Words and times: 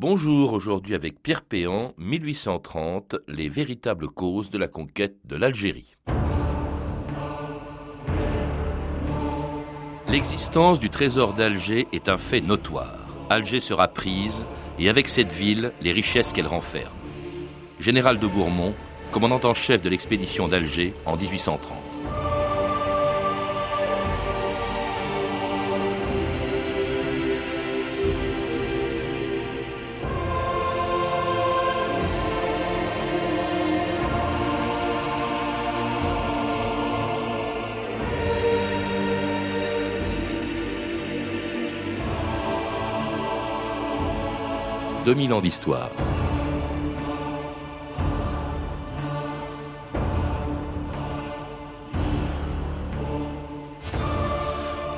Bonjour, 0.00 0.52
aujourd'hui 0.52 0.94
avec 0.94 1.20
Pierre 1.20 1.42
Péan, 1.42 1.92
1830, 1.98 3.16
les 3.26 3.48
véritables 3.48 4.06
causes 4.06 4.48
de 4.48 4.56
la 4.56 4.68
conquête 4.68 5.16
de 5.24 5.34
l'Algérie. 5.34 5.96
L'existence 10.06 10.78
du 10.78 10.88
trésor 10.88 11.34
d'Alger 11.34 11.88
est 11.92 12.08
un 12.08 12.16
fait 12.16 12.40
notoire. 12.40 13.08
Alger 13.28 13.58
sera 13.58 13.88
prise, 13.88 14.44
et 14.78 14.88
avec 14.88 15.08
cette 15.08 15.32
ville, 15.32 15.72
les 15.80 15.90
richesses 15.90 16.32
qu'elle 16.32 16.46
renferme. 16.46 16.94
Général 17.80 18.20
de 18.20 18.28
Bourmont, 18.28 18.76
commandant 19.10 19.40
en 19.42 19.54
chef 19.54 19.80
de 19.80 19.88
l'expédition 19.88 20.46
d'Alger 20.46 20.94
en 21.06 21.16
1830. 21.16 21.87
2000 45.08 45.32
ans 45.32 45.40
d'histoire. 45.40 45.90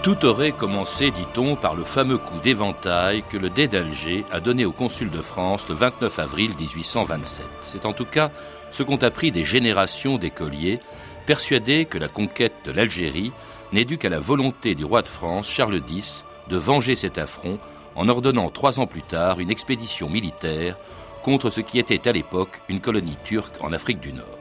Tout 0.03 0.25
aurait 0.25 0.51
commencé, 0.51 1.13
dit-on, 1.13 1.55
par 1.55 1.77
le 1.77 1.85
fameux 1.85 2.19
coup 2.19 2.41
d'éventail 2.41 3.23
que 3.31 3.37
le 3.37 3.51
dé 3.51 3.69
d'Alger 3.69 4.25
a 4.33 4.41
donné 4.41 4.65
au 4.65 4.73
consul 4.73 5.11
de 5.11 5.23
France 5.23 5.69
le 5.69 5.77
29 5.77 6.19
avril 6.19 6.51
1827. 6.59 7.47
C'est 7.65 7.87
en 7.87 7.93
tout 7.93 8.05
cas 8.05 8.33
ce 8.73 8.83
qu'ont 8.83 8.97
appris 8.97 9.31
des 9.31 9.45
générations 9.45 10.19
d'écoliers, 10.19 10.81
persuadés 11.25 11.85
que 11.85 11.99
la 11.99 12.09
conquête 12.09 12.57
de 12.65 12.73
l'Algérie 12.73 13.31
n'est 13.73 13.85
due 13.85 13.99
qu'à 13.99 14.09
la 14.09 14.19
volonté 14.19 14.75
du 14.75 14.85
roi 14.85 15.03
de 15.03 15.09
France, 15.09 15.49
Charles 15.49 15.81
X, 15.89 16.25
de 16.49 16.57
venger 16.57 16.97
cet 16.97 17.17
affront 17.17 17.61
en 17.97 18.09
ordonnant 18.09 18.51
trois 18.51 18.81
ans 18.81 18.87
plus 18.87 19.03
tard 19.03 19.41
une 19.41 19.51
expédition 19.51 20.09
militaire 20.09 20.77
contre 21.23 21.51
ce 21.51 21.61
qui 21.61 21.79
était 21.79 22.09
à 22.09 22.13
l'époque 22.13 22.61
une 22.69 22.81
colonie 22.81 23.17
turque 23.25 23.63
en 23.63 23.73
Afrique 23.73 24.01
du 24.01 24.13
Nord. 24.13 24.39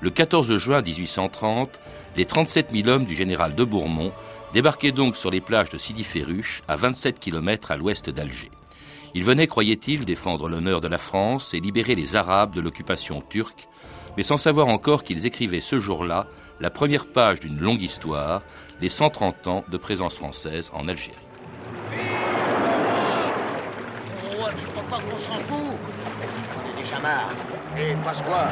Le 0.00 0.10
14 0.10 0.56
juin 0.56 0.82
1830, 0.82 1.70
les 2.16 2.24
37 2.24 2.68
000 2.72 2.88
hommes 2.88 3.04
du 3.04 3.14
général 3.14 3.54
de 3.54 3.64
Bourmont 3.64 4.12
débarquaient 4.52 4.92
donc 4.92 5.16
sur 5.16 5.30
les 5.30 5.40
plages 5.40 5.70
de 5.70 5.78
Sidi 5.78 6.04
Ferruche, 6.04 6.62
à 6.68 6.76
27 6.76 7.18
km 7.18 7.70
à 7.70 7.76
l'ouest 7.76 8.10
d'Alger. 8.10 8.50
Ils 9.14 9.24
venaient, 9.24 9.46
croyaient-ils, 9.46 10.04
défendre 10.04 10.48
l'honneur 10.48 10.80
de 10.80 10.88
la 10.88 10.98
France 10.98 11.54
et 11.54 11.60
libérer 11.60 11.94
les 11.94 12.16
Arabes 12.16 12.54
de 12.54 12.60
l'occupation 12.60 13.22
turque, 13.28 13.68
mais 14.16 14.22
sans 14.22 14.36
savoir 14.36 14.68
encore 14.68 15.04
qu'ils 15.04 15.26
écrivaient 15.26 15.60
ce 15.60 15.80
jour-là 15.80 16.26
la 16.60 16.70
première 16.70 17.06
page 17.06 17.40
d'une 17.40 17.60
longue 17.60 17.82
histoire, 17.82 18.42
les 18.80 18.88
130 18.88 19.46
ans 19.46 19.64
de 19.68 19.76
présence 19.76 20.14
française 20.14 20.70
en 20.74 20.88
Algérie. 20.88 21.27
On 25.12 25.18
s'en 25.18 25.38
fout. 25.40 25.76
On 26.64 26.78
est 26.78 26.82
déjà 26.82 26.98
marre. 26.98 27.30
Et 27.76 27.94
passe-quoi 28.04 28.48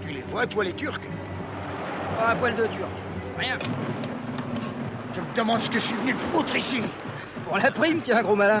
Tu 0.00 0.12
les 0.12 0.22
vois, 0.22 0.46
toi, 0.46 0.64
les 0.64 0.72
Turcs? 0.72 1.00
Pas 2.18 2.30
un 2.30 2.36
poil 2.36 2.56
de 2.56 2.66
Turc. 2.66 2.90
Rien. 3.38 3.58
Je 5.14 5.20
me 5.20 5.36
demande 5.36 5.60
ce 5.60 5.68
que 5.68 5.78
je 5.78 5.84
suis 5.84 5.94
venu 5.94 6.14
foutre 6.32 6.56
ici. 6.56 6.82
Pour 7.46 7.58
la 7.58 7.70
prime, 7.70 8.00
tiens, 8.00 8.22
gros 8.22 8.34
malin. 8.36 8.60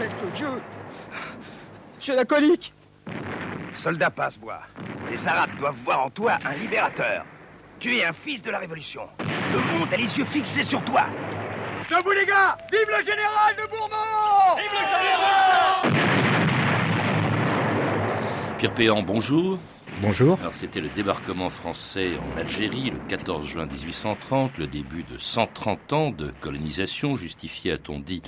De 0.00 0.36
Dieu 0.36 0.48
J'ai 2.00 2.14
la 2.14 2.24
colique 2.24 2.72
Soldat 3.74 4.10
passe-bois, 4.10 4.60
les 5.10 5.26
Arabes 5.26 5.56
doivent 5.58 5.76
voir 5.84 6.04
en 6.06 6.10
toi 6.10 6.38
un 6.44 6.54
libérateur. 6.54 7.24
Tu 7.80 7.96
es 7.96 8.04
un 8.04 8.12
fils 8.12 8.40
de 8.42 8.50
la 8.50 8.58
Révolution. 8.58 9.02
Le 9.54 9.60
monde 9.60 9.88
a 9.92 9.96
les 9.96 10.18
yeux 10.18 10.24
fixés 10.24 10.64
sur 10.64 10.84
toi. 10.84 11.06
Debout 11.88 12.10
les 12.10 12.26
gars 12.26 12.58
Vive 12.72 12.88
le 12.88 13.04
général 13.04 13.54
de 13.56 13.70
Bourbon 13.70 13.94
Vive 14.56 14.72
le 14.72 14.86
général 14.98 15.54
Pierre 18.58 18.74
Péan, 18.74 19.02
bonjour. 19.02 19.60
Bonjour. 20.02 20.40
Alors 20.40 20.54
c'était 20.54 20.80
le 20.80 20.88
débarquement 20.88 21.50
français 21.50 22.14
en 22.18 22.36
Algérie 22.36 22.90
le 22.90 22.98
14 23.08 23.46
juin 23.46 23.66
1830, 23.66 24.58
le 24.58 24.66
début 24.66 25.04
de 25.04 25.18
130 25.18 25.92
ans 25.92 26.10
de 26.10 26.32
colonisation 26.40 27.14
justifié, 27.14 27.70
a-t-on 27.72 28.00
dit, 28.00 28.22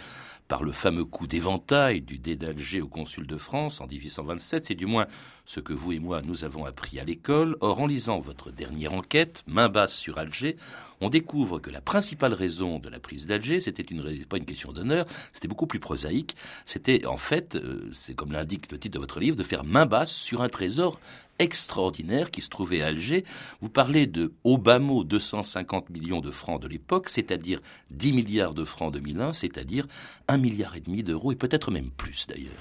par 0.49 0.62
le 0.62 0.73
fameux 0.73 1.05
coup 1.05 1.27
d'éventail 1.27 2.01
du 2.01 2.19
dé 2.19 2.37
d'Alger 2.37 2.81
au 2.81 2.89
consul 2.89 3.27
de 3.27 3.37
France 3.37 3.81
en 3.81 3.87
1827. 3.87 4.67
C'est 4.67 4.75
du 4.75 4.87
moins 4.87 5.07
ce 5.45 5.61
que 5.61 5.73
vous 5.73 5.93
et 5.93 5.99
moi 5.99 6.23
nous 6.23 6.45
avons 6.45 6.65
appris 6.65 7.01
à 7.01 7.05
l'école. 7.05 7.57
Or, 7.61 7.81
en 7.81 7.87
lisant 7.87 8.19
votre 8.19 8.51
dernière 8.51 8.93
enquête, 8.93 9.43
main 9.47 9.69
basse 9.69 9.95
sur 9.95 10.19
Alger, 10.19 10.57
on 11.01 11.09
découvre 11.09 11.59
que 11.59 11.71
la 11.71 11.81
principale 11.81 12.34
raison 12.34 12.79
de 12.79 12.89
la 12.89 12.99
prise 12.99 13.27
d'Alger, 13.27 13.61
c'était 13.61 13.83
une, 13.83 14.25
pas 14.27 14.39
une 14.39 14.45
question 14.45 14.73
d'honneur, 14.73 15.07
c'était 15.33 15.49
beaucoup 15.49 15.67
plus 15.67 15.81
prosaïque. 15.81 16.37
C'était 16.65 17.07
en 17.07 17.17
fait, 17.17 17.57
euh, 17.57 17.89
c'est 17.93 18.15
comme 18.15 18.33
l'indique 18.33 18.71
le 18.71 18.78
titre 18.78 18.95
de 18.95 19.01
votre 19.01 19.21
livre, 19.21 19.37
de 19.37 19.43
faire 19.43 19.65
main 19.65 19.87
basse 19.87 20.13
sur 20.13 20.43
un 20.43 20.49
trésor 20.49 21.01
extraordinaire 21.39 22.31
qui 22.31 22.43
se 22.43 22.49
trouvait 22.49 22.83
à 22.83 22.87
Alger. 22.87 23.25
Vous 23.61 23.69
parlez 23.69 24.07
de 24.07 24.33
mot 24.79 25.05
250 25.05 25.91
millions 25.91 26.21
de 26.21 26.31
francs 26.31 26.61
de 26.61 26.69
l'époque, 26.69 27.09
c'est-à-dire 27.09 27.61
10 27.91 28.13
milliards 28.13 28.55
de 28.55 28.65
francs 28.65 28.93
2001, 28.93 29.33
c'est-à-dire 29.33 29.87
un 30.29 30.39
milliard 30.39 30.77
et 30.77 30.81
demi 30.81 31.03
d'euros 31.03 31.33
et 31.33 31.37
peut-être 31.37 31.71
même 31.71 31.91
plus 31.91 32.27
d'ailleurs. 32.27 32.53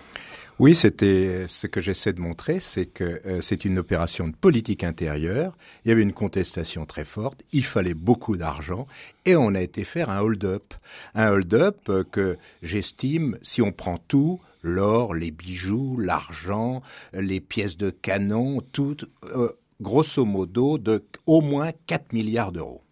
Oui, 0.57 0.73
c'était 0.73 1.47
ce 1.49 1.67
que 1.67 1.81
j'essaie 1.81 2.13
de 2.13 2.21
montrer, 2.21 2.61
c'est 2.61 2.85
que 2.85 3.21
euh, 3.25 3.41
c'est 3.41 3.65
une 3.65 3.77
opération 3.77 4.29
de 4.29 4.33
politique 4.33 4.85
intérieure. 4.85 5.57
Il 5.83 5.89
y 5.89 5.91
avait 5.91 6.01
une 6.01 6.13
contestation 6.13 6.85
très 6.85 7.03
forte, 7.03 7.43
il 7.51 7.65
fallait 7.65 7.93
beaucoup 7.93 8.37
d'argent 8.37 8.85
et 9.25 9.35
on 9.35 9.53
a 9.53 9.59
été 9.59 9.83
faire 9.83 10.09
un 10.09 10.21
hold-up, 10.21 10.73
un 11.13 11.29
hold-up 11.29 11.89
euh, 11.89 12.05
que 12.09 12.37
j'estime, 12.61 13.37
si 13.41 13.61
on 13.61 13.73
prend 13.73 13.97
tout, 13.97 14.39
l'or, 14.61 15.13
les 15.13 15.31
bijoux, 15.31 15.97
l'argent, 15.99 16.81
les 17.11 17.41
pièces 17.41 17.75
de 17.75 17.89
canon, 17.89 18.61
tout, 18.71 18.95
euh, 19.25 19.49
grosso 19.81 20.23
modo, 20.23 20.77
de 20.77 21.03
au 21.25 21.41
moins 21.41 21.71
4 21.85 22.13
milliards 22.13 22.53
d'euros. 22.53 22.84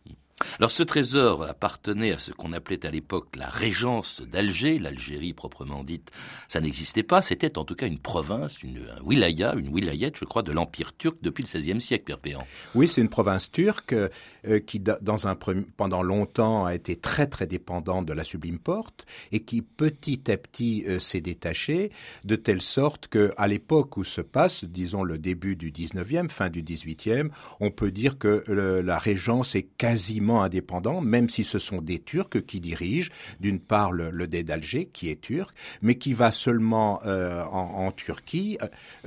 Alors 0.60 0.72
ce 0.72 0.84
trésor 0.84 1.44
appartenait 1.44 2.12
à 2.14 2.20
ce 2.20 2.32
qu'on 2.32 2.54
appelait 2.54 2.86
à 2.86 2.92
l'époque 2.92 3.36
la 3.36 3.48
régence 3.48 4.22
d'Alger, 4.22 4.80
l'Algérie 4.80 5.34
proprement 5.34 5.84
dite, 5.84 6.12
ça 6.48 6.62
n'existait 6.62 7.04
pas, 7.04 7.22
c'était 7.22 7.58
en 7.58 7.66
tout 7.66 7.76
cas 7.76 7.88
une 7.88 8.00
province, 8.00 8.62
une 8.62 8.84
un 8.84 9.02
wilaya, 9.04 9.56
une 9.56 9.70
wilayette, 9.70 10.18
je 10.18 10.26
crois, 10.26 10.44
de 10.44 10.52
l'Empire 10.52 10.96
turc 10.96 11.18
depuis 11.22 11.44
le 11.44 11.60
XVIe 11.60 11.82
siècle, 11.82 12.16
Pierre. 12.22 12.44
Oui, 12.76 12.88
c'est 12.88 13.02
une 13.02 13.10
province 13.10 13.52
turque 13.52 13.94
euh, 13.94 14.60
qui, 14.60 14.80
dans 14.80 15.28
un, 15.28 15.36
pendant 15.78 16.04
longtemps, 16.04 16.66
a 16.66 16.76
été 16.76 16.96
très 16.96 17.28
très 17.28 17.48
dépendante 17.48 18.06
de 18.06 18.14
la 18.14 18.24
Sublime 18.24 18.60
Porte 18.60 19.06
et 19.32 19.42
qui 19.42 19.62
petit 19.62 20.32
à 20.32 20.38
petit 20.38 20.84
euh, 20.88 21.00
s'est 21.00 21.22
détachée 21.22 21.92
de 22.24 22.36
telle 22.36 22.62
sorte 22.62 23.08
que, 23.08 23.34
à 23.38 23.48
l'époque 23.48 23.98
où 23.98 24.04
se 24.04 24.22
passe, 24.22 24.66
disons 24.66 25.04
le 25.04 25.18
début 25.18 25.56
du 25.56 25.72
19e, 25.72 26.30
fin 26.30 26.50
du 26.50 26.64
18e, 26.64 27.30
on 27.60 27.72
peut 27.72 27.92
dire 27.92 28.18
que 28.18 28.44
la 28.48 28.98
régence 28.98 29.56
est 29.56 29.64
quasiment 29.64 30.33
indépendants, 30.42 31.02
même 31.02 31.30
si 31.30 31.44
ce 31.44 31.60
sont 31.60 31.82
des 31.82 32.00
Turcs 32.00 32.46
qui 32.46 32.60
dirigent, 32.60 33.12
d'une 33.40 33.60
part 33.60 33.92
le, 33.92 34.10
le 34.10 34.28
dé 34.28 34.44
d'Alger, 34.44 34.90
qui 34.92 35.10
est 35.10 35.22
turc, 35.22 35.56
mais 35.82 35.96
qui 35.96 36.14
va 36.14 36.32
seulement 36.32 37.02
euh, 37.06 37.44
en, 37.44 37.92
Turquie 37.92 38.58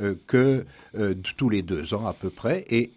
euh, 0.00 0.14
que 0.26 0.64
euh, 0.96 1.14
tous 1.36 1.48
les 1.48 1.62
deux 1.62 1.94
ans 1.94 2.06
à 2.06 2.12
peu 2.12 2.30
près, 2.30 2.64
et, 2.70 2.90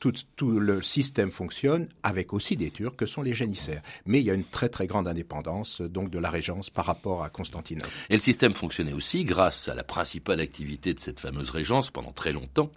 tout, 0.00 0.12
tout, 0.36 0.58
le 0.58 0.80
système 0.82 1.30
fonctionne 1.30 1.88
avec 2.02 2.32
aussi 2.32 2.56
des 2.56 2.70
Turcs 2.70 2.96
que 2.96 3.06
sont 3.06 3.22
les 3.22 3.34
génissaires. 3.34 3.82
Mais 4.06 4.20
il 4.20 4.26
y 4.26 4.30
a 4.30 4.34
une 4.34 4.44
très 4.44 4.68
très 4.68 4.86
grande 4.86 5.06
indépendance 5.06 5.82
donc 5.82 6.10
de 6.10 6.18
la 6.18 6.30
régence 6.30 6.70
par 6.70 6.86
rapport 6.86 7.22
à 7.22 7.28
Constantinople. 7.28 7.90
Et 8.08 8.14
le 8.14 8.22
système 8.22 8.54
fonctionnait 8.54 8.94
aussi 8.94 9.24
grâce 9.24 9.68
à 9.68 9.74
la 9.74 9.84
principale 9.84 10.40
activité 10.40 10.94
de 10.94 11.00
cette 11.00 11.20
fameuse 11.20 11.50
régence 11.50 11.90
pendant 11.90 12.12
très 12.12 12.32
longtemps, 12.32 12.70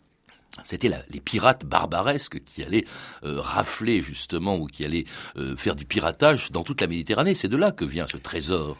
c'était 0.63 0.89
les 1.09 1.19
pirates 1.19 1.65
barbaresques 1.65 2.41
qui 2.45 2.63
allaient 2.63 2.85
euh, 3.23 3.41
rafler 3.41 4.01
justement 4.01 4.55
ou 4.55 4.67
qui 4.67 4.85
allaient 4.85 5.05
euh, 5.37 5.55
faire 5.57 5.75
du 5.75 5.85
piratage 5.85 6.51
dans 6.51 6.63
toute 6.63 6.81
la 6.81 6.87
Méditerranée. 6.87 7.35
C'est 7.35 7.49
de 7.49 7.57
là 7.57 7.71
que 7.71 7.85
vient 7.85 8.07
ce 8.07 8.17
trésor. 8.17 8.77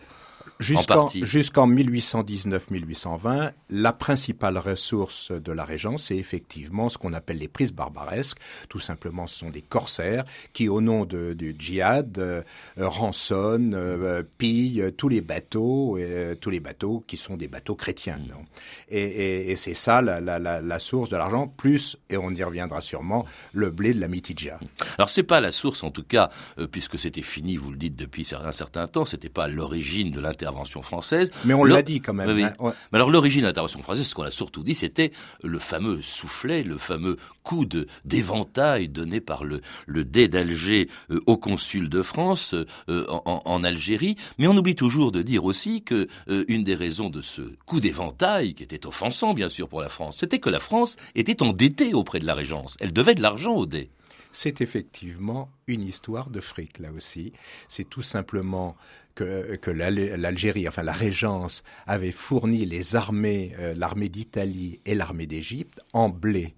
Jusqu'en 0.60 1.10
jusqu'en 1.10 1.68
1819-1820, 1.70 3.52
la 3.72 3.94
principale 3.94 4.58
ressource 4.58 5.32
de 5.32 5.52
la 5.52 5.66
Régence, 5.66 6.06
c'est 6.06 6.18
effectivement 6.18 6.88
ce 6.88 6.98
qu'on 6.98 7.12
appelle 7.12 7.40
les 7.40 7.50
prises 7.50 7.74
barbaresques. 7.74 8.38
Tout 8.70 8.80
simplement, 8.80 9.28
ce 9.28 9.40
sont 9.40 9.50
des 9.50 9.62
corsaires 9.62 10.24
qui, 10.54 10.70
au 10.70 10.80
nom 10.80 11.04
de, 11.04 11.34
du 11.34 11.56
djihad, 11.60 12.18
euh, 12.20 12.42
rançonnent, 12.78 13.76
euh, 13.76 14.24
pillent 14.38 14.94
tous 14.98 15.10
les 15.10 15.20
bateaux, 15.20 15.98
euh, 15.98 16.36
tous 16.36 16.52
les 16.52 16.62
bateaux 16.62 17.04
qui 17.06 17.18
sont 17.18 17.36
des 17.36 17.50
bateaux 17.50 17.76
chrétiens. 17.76 18.18
Non 18.18 18.46
et, 18.90 19.02
et, 19.02 19.52
et 19.52 19.56
c'est 19.58 19.74
ça 19.74 20.02
la, 20.02 20.22
la, 20.22 20.40
la, 20.40 20.80
source 20.80 21.10
de 21.10 21.18
l'argent, 21.18 21.48
plus, 21.48 21.98
et 22.10 22.18
on 22.18 22.32
y 22.32 22.44
reviendra 22.44 22.80
sûrement, 22.80 23.26
le 23.54 23.72
blé 23.72 23.94
de 23.94 24.00
la 24.00 24.08
mitidja. 24.08 24.60
Alors 24.98 25.10
c'est 25.10 25.24
pas 25.24 25.42
la 25.42 25.52
source, 25.52 25.84
en 25.84 25.92
tout 25.92 26.04
cas, 26.04 26.30
puisque 26.72 26.98
c'était 26.98 27.22
fini, 27.22 27.58
vous 27.58 27.72
le 27.72 27.78
dites 27.78 27.96
depuis 27.96 28.28
un 28.34 28.52
certain 28.52 28.88
temps, 28.88 29.06
c'était 29.06 29.30
pas 29.30 29.48
l'origine 29.48 30.12
de 30.12 30.20
l'intervention 30.46 30.82
française. 30.82 31.32
Mais 31.46 31.54
on 31.54 31.64
l'a 31.64 31.82
dit 31.82 32.02
quand 32.02 32.14
même. 32.14 32.30
Hein, 32.30 32.54
Mais 32.92 32.98
alors 32.98 33.10
l'origine 33.10 33.42
de 33.42 33.48
l'intervention 33.48 33.82
française, 33.82 34.06
ce 34.06 34.16
qu'on 34.16 34.24
a 34.24 34.32
surtout 34.32 34.64
dit, 34.64 34.76
c'était 34.76 35.12
le 35.44 35.60
fameux 35.60 36.02
soufflet, 36.02 36.64
le 36.64 36.78
fameux 36.78 37.18
coup 37.44 37.66
d'éventail 38.06 38.90
donné 38.90 39.22
par 39.22 39.44
le, 39.44 39.62
le 39.86 40.04
dé 40.04 40.28
d'Alger 40.28 40.90
euh, 41.12 41.22
au 41.26 41.38
consul 41.38 41.90
de 41.90 42.02
France 42.02 42.56
euh, 42.90 43.06
en, 43.08 43.64
Algérie. 43.64 44.16
Mais 44.38 44.48
on 44.48 44.56
oublie 44.56 44.76
toujours 44.76 45.12
de 45.12 45.22
dire 45.22 45.46
aussi 45.46 45.84
que 45.84 46.08
euh, 46.30 46.46
une 46.48 46.64
des 46.64 46.76
raisons 46.76 47.10
de 47.10 47.22
ce 47.22 47.42
coup 47.66 47.80
d'éventail, 47.80 48.54
qui 48.54 48.64
était 48.64 48.86
offensant 48.86 49.34
bien 49.34 49.50
sûr 49.50 49.68
pour 49.68 49.82
la 49.82 49.90
France, 49.90 50.18
c'était 50.18 50.40
que 50.40 50.50
la 50.50 50.60
France 50.60 50.96
était 51.16 51.42
endettée 51.42 51.94
auprès 51.94 52.20
de 52.20 52.26
la 52.26 52.34
Régence. 52.34 52.78
Elle 52.80 52.94
devait 52.94 53.16
de 53.16 53.22
l'argent 53.22 53.56
au 53.56 53.66
dé 53.66 53.90
c'est 54.36 54.60
effectivement 54.60 55.50
une 55.66 55.82
histoire 55.82 56.30
de 56.30 56.42
fric 56.42 56.80
là 56.80 56.92
aussi. 56.92 57.32
C'est 57.70 57.90
tout 57.90 58.02
simplement 58.02 58.76
que, 59.16 59.72
l'Algérie, 59.72 60.68
enfin 60.68 60.84
la 60.84 60.94
Régence, 60.94 61.64
avait 61.88 62.12
fourni 62.12 62.66
les 62.66 62.96
armées, 62.96 63.54
euh, 63.60 63.74
l'armée 63.76 64.10
d'Italie 64.10 64.80
et 64.86 64.94
l'armée 64.94 65.26
d'Égypte 65.26 65.80
en 65.94 66.10
blé. 66.10 66.54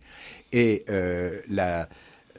Et 0.52 0.84
euh, 0.90 1.40
la, 1.50 1.88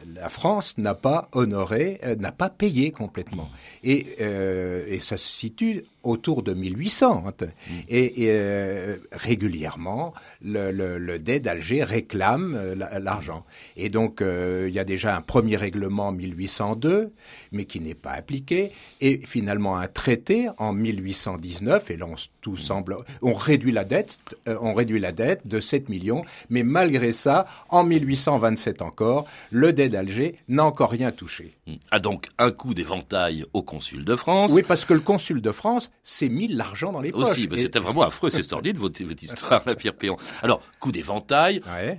la 0.07 0.29
France 0.29 0.77
n'a 0.79 0.95
pas 0.95 1.29
honoré, 1.33 2.01
euh, 2.05 2.17
n'a 2.17 2.33
pas 2.33 2.51
payé 2.51 2.91
complètement. 2.91 3.49
Et, 3.85 4.07
et 4.19 5.01
ça 5.01 5.17
se 5.17 5.33
situe 5.33 5.85
autour 6.03 6.43
de 6.43 6.55
1800. 6.55 7.25
Hein. 7.27 7.33
Mm. 7.41 7.73
Et, 7.89 8.13
euh, 8.31 8.97
régulièrement, 9.13 10.15
le, 10.43 10.71
le, 10.71 10.99
le 10.99 11.19
dé 11.19 11.41
d'Alger 11.41 11.85
réclame 11.85 12.55
euh, 12.57 12.75
l'argent. 13.01 13.45
Et 13.77 13.89
donc, 13.89 14.23
euh, 14.23 14.67
il 14.69 14.75
y 14.75 14.79
a 14.79 14.85
déjà 14.85 15.17
un 15.17 15.21
premier 15.21 15.57
règlement 15.57 16.09
en 16.09 16.13
1802, 16.13 17.13
mais 17.53 17.65
qui 17.65 17.81
n'est 17.81 17.95
pas 17.95 18.13
appliqué. 18.13 18.73
Et 19.01 19.21
finalement, 19.27 19.77
un 19.77 19.89
traité 19.89 20.49
en 20.59 20.73
1819, 20.73 21.91
et 21.91 21.97
là, 21.97 22.07
on, 22.07 22.15
tout 22.41 22.57
semble... 22.57 22.97
On 23.23 23.35
réduit 23.35 23.73
la 23.73 23.85
dette, 23.85 24.19
on 24.47 24.75
réduit 24.75 25.01
la 25.01 25.13
dette 25.13 25.47
de 25.47 25.61
7 25.61 25.89
millions, 25.89 26.25
mais 26.51 26.63
malgré 26.63 27.13
ça, 27.13 27.47
en 27.69 27.85
1827 27.85 28.83
encore, 28.83 29.27
le 29.51 29.73
dé 29.73 29.89
d'Alger 29.89 30.37
n'a 30.49 30.65
encore 30.65 30.91
rien 30.91 31.13
touché. 31.13 31.55
Mm. 31.67 31.75
Ah 31.91 31.99
donc, 31.99 32.27
un 32.39 32.51
coup 32.51 32.75
d'éventail 32.75 33.45
au 33.53 33.63
consul 33.63 34.05
de 34.05 34.17
France. 34.17 34.53
Oui, 34.55 34.63
parce 34.67 34.85
que 34.85 34.95
le 34.95 35.01
consul 35.01 35.41
de 35.41 35.53
France 35.53 35.88
s'est 36.03 36.29
mis 36.29 36.49
l'argent 36.49 36.93
dans 36.93 37.01
les 37.01 37.13
poches. 37.13 37.31
Aussi, 37.31 37.49
c'était 37.57 37.79
vraiment 37.79 38.03
affreux, 38.03 38.31
c'est 38.31 38.43
sordide 38.43 38.79
votre, 38.79 39.03
votre 39.05 39.23
histoire, 39.23 39.63
la 39.67 39.75
Pierre 39.75 39.95
Péon. 39.95 40.17
Alors, 40.43 40.63
coup 40.81 40.93
d'éventail, 40.93 41.61
euh, 41.69 41.95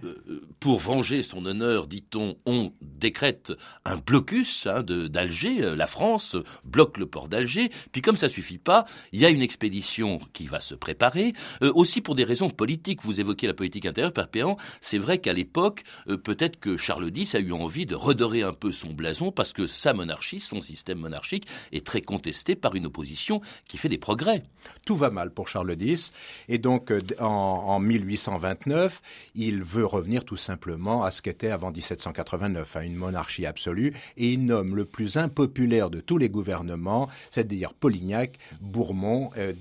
pour 0.59 0.79
venger 0.79 1.23
son 1.23 1.45
honneur, 1.45 1.87
dit-on, 1.87 2.35
on 2.45 2.73
décrète 2.81 3.53
un 3.85 3.97
blocus 3.97 4.67
hein, 4.67 4.83
d'Alger, 4.83 5.63
euh, 5.63 5.75
la 5.75 5.87
France 5.87 6.35
bloque 6.65 6.97
le 6.97 7.05
port 7.05 7.27
d'Alger, 7.27 7.69
puis 7.91 8.01
comme 8.01 8.17
ça 8.17 8.29
suffit 8.29 8.57
pas, 8.57 8.85
il 9.11 9.19
y 9.19 9.25
a 9.25 9.29
une 9.29 9.41
expédition 9.41 10.19
qui 10.33 10.47
va 10.47 10.59
se 10.59 10.73
préparer, 10.73 11.33
euh, 11.61 11.71
aussi 11.75 12.01
pour 12.01 12.15
des 12.15 12.23
raisons 12.23 12.49
politiques, 12.49 13.03
vous 13.03 13.19
évoquez 13.19 13.47
la 13.47 13.53
politique 13.53 13.85
intérieure, 13.85 14.13
Pierre 14.13 14.29
Péon, 14.29 14.57
c'est 14.81 14.97
vrai 14.97 15.19
qu'à 15.19 15.33
l'époque, 15.33 15.83
peut-être 16.23 16.59
que 16.59 16.77
Charles 16.77 17.11
X 17.15 17.35
a 17.35 17.39
eu 17.39 17.51
envie 17.51 17.85
de 17.85 17.95
redorer 17.95 18.43
un 18.43 18.53
peu 18.53 18.71
son 18.71 18.93
blason, 18.93 19.31
parce 19.31 19.53
que 19.53 19.67
sa 19.67 19.93
monarchie, 19.93 20.39
son 20.39 20.61
système 20.61 20.99
monarchique, 20.99 21.45
est 21.71 21.85
très 21.85 22.01
contesté 22.01 22.55
par 22.55 22.75
une 22.75 22.87
opposition 22.87 23.41
qui 23.67 23.77
fait 23.79 23.89
des 23.89 23.97
progrès. 23.97 24.43
Tout 24.85 24.95
va 24.95 25.09
mal 25.09 25.31
pour 25.31 25.47
Charles 25.47 25.75
X, 25.79 26.11
et 26.47 26.57
donc 26.57 26.91
euh, 26.91 26.99
en, 27.19 27.79
1829, 27.79 29.01
il 29.35 29.63
veut 29.63 29.85
revenir 29.85 30.25
tout 30.25 30.37
simplement 30.37 31.03
à 31.03 31.11
ce 31.11 31.21
qu'était 31.21 31.49
avant 31.49 31.71
1789, 31.71 32.75
à 32.75 32.83
une 32.83 32.95
monarchie 32.95 33.45
absolue, 33.45 33.93
et 34.17 34.29
il 34.31 34.45
nomme 34.45 34.75
le 34.75 34.85
plus 34.85 35.17
impopulaire 35.17 35.89
de 35.89 36.01
tous 36.01 36.17
les 36.17 36.29
gouvernements, 36.29 37.09
c'est-à-dire 37.31 37.73
Polignac, 37.73 38.37
Bourmont, 38.61 39.31
euh, 39.37 39.53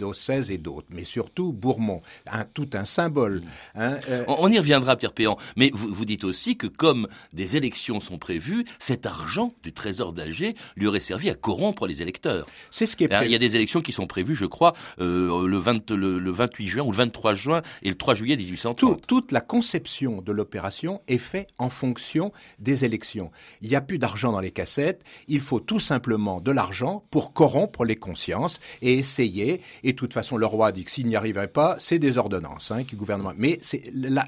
et 0.49 0.59
d'autres, 0.59 0.87
mais 0.91 1.05
surtout 1.05 1.53
Bourmont, 1.53 2.01
un, 2.31 2.45
tout 2.45 2.71
un 2.75 2.85
symbole. 2.85 3.43
Hein, 3.75 3.99
euh. 4.09 4.25
on, 4.29 4.51
y 4.51 4.59
reviendra, 4.59 4.97
Pierre 4.97 5.13
Péan, 5.13 5.37
mais 5.57 5.71
vous, 5.73 5.93
vous 5.93 6.05
dites 6.05 6.25
aussi 6.25 6.57
que 6.57 6.67
comme 6.67 7.09
des 7.33 7.57
élections 7.57 8.01
sont 8.01 8.19
prévues, 8.19 8.65
cet 8.79 9.07
argent 9.07 9.55
du 9.63 9.73
trésor 9.73 10.13
d'Alger 10.13 10.55
lui 10.77 10.87
aurait 10.87 11.01
servi 11.01 11.31
à 11.31 11.35
corrompre 11.35 11.87
les 11.87 12.03
électeurs. 12.03 12.47
C'est 12.71 12.87
ce 12.87 12.97
qui 12.97 13.05
est. 13.05 13.13
Hein, 13.13 13.23
il 13.25 13.31
y 13.31 13.35
a 13.35 13.39
des 13.39 13.57
élections 13.57 13.81
qui 13.81 13.93
sont 13.93 14.07
prévues 14.09 14.19
prévu, 14.19 14.35
je 14.35 14.47
crois, 14.47 14.73
euh, 15.01 15.47
le, 15.47 15.59
20, 15.59 15.91
le, 15.93 16.31
28 16.31 16.67
juin 16.67 16.83
ou 16.83 16.91
le 16.91 16.97
23 16.97 17.35
juin 17.35 17.63
et 17.83 17.89
le 17.89 17.95
3 17.95 18.15
juillet 18.15 18.37
1830. 18.37 19.07
toute 19.07 19.31
la 19.31 19.41
conception 19.41 20.23
de 20.23 20.33
l'opération 20.33 21.01
est 21.07 21.19
faite 21.19 21.51
en 21.59 21.71
fonction 21.71 22.33
des 22.59 22.85
élections. 22.85 23.31
Il 23.63 23.69
n'y 23.69 23.77
a 23.77 23.81
plus 23.81 23.99
d'argent 23.99 24.33
dans 24.33 24.41
les 24.41 24.51
cassettes, 24.51 25.05
il 25.29 25.41
faut 25.41 25.61
tout 25.61 25.79
simplement 25.79 26.41
de 26.41 26.51
l'argent 26.51 27.05
pour 27.13 27.33
corrompre 27.33 27.85
les 27.85 27.95
consciences 27.95 28.59
et 28.83 28.95
essayer. 28.95 29.61
Et 29.85 29.93
de 29.93 29.97
toute 29.97 30.15
façon, 30.15 30.37
le 30.37 30.47
roi 30.47 30.73
dit 30.73 30.85
que 30.85 30.91
s'il 30.91 31.07
n'y 31.07 31.15
arriverait 31.15 31.47
pas, 31.47 31.77
c'est 31.79 32.01
des 32.01 32.19
ordonnances 32.19 32.73
hein, 32.73 32.83
qui 32.83 32.97
gouvernement. 32.97 33.33
Mais 33.37 33.61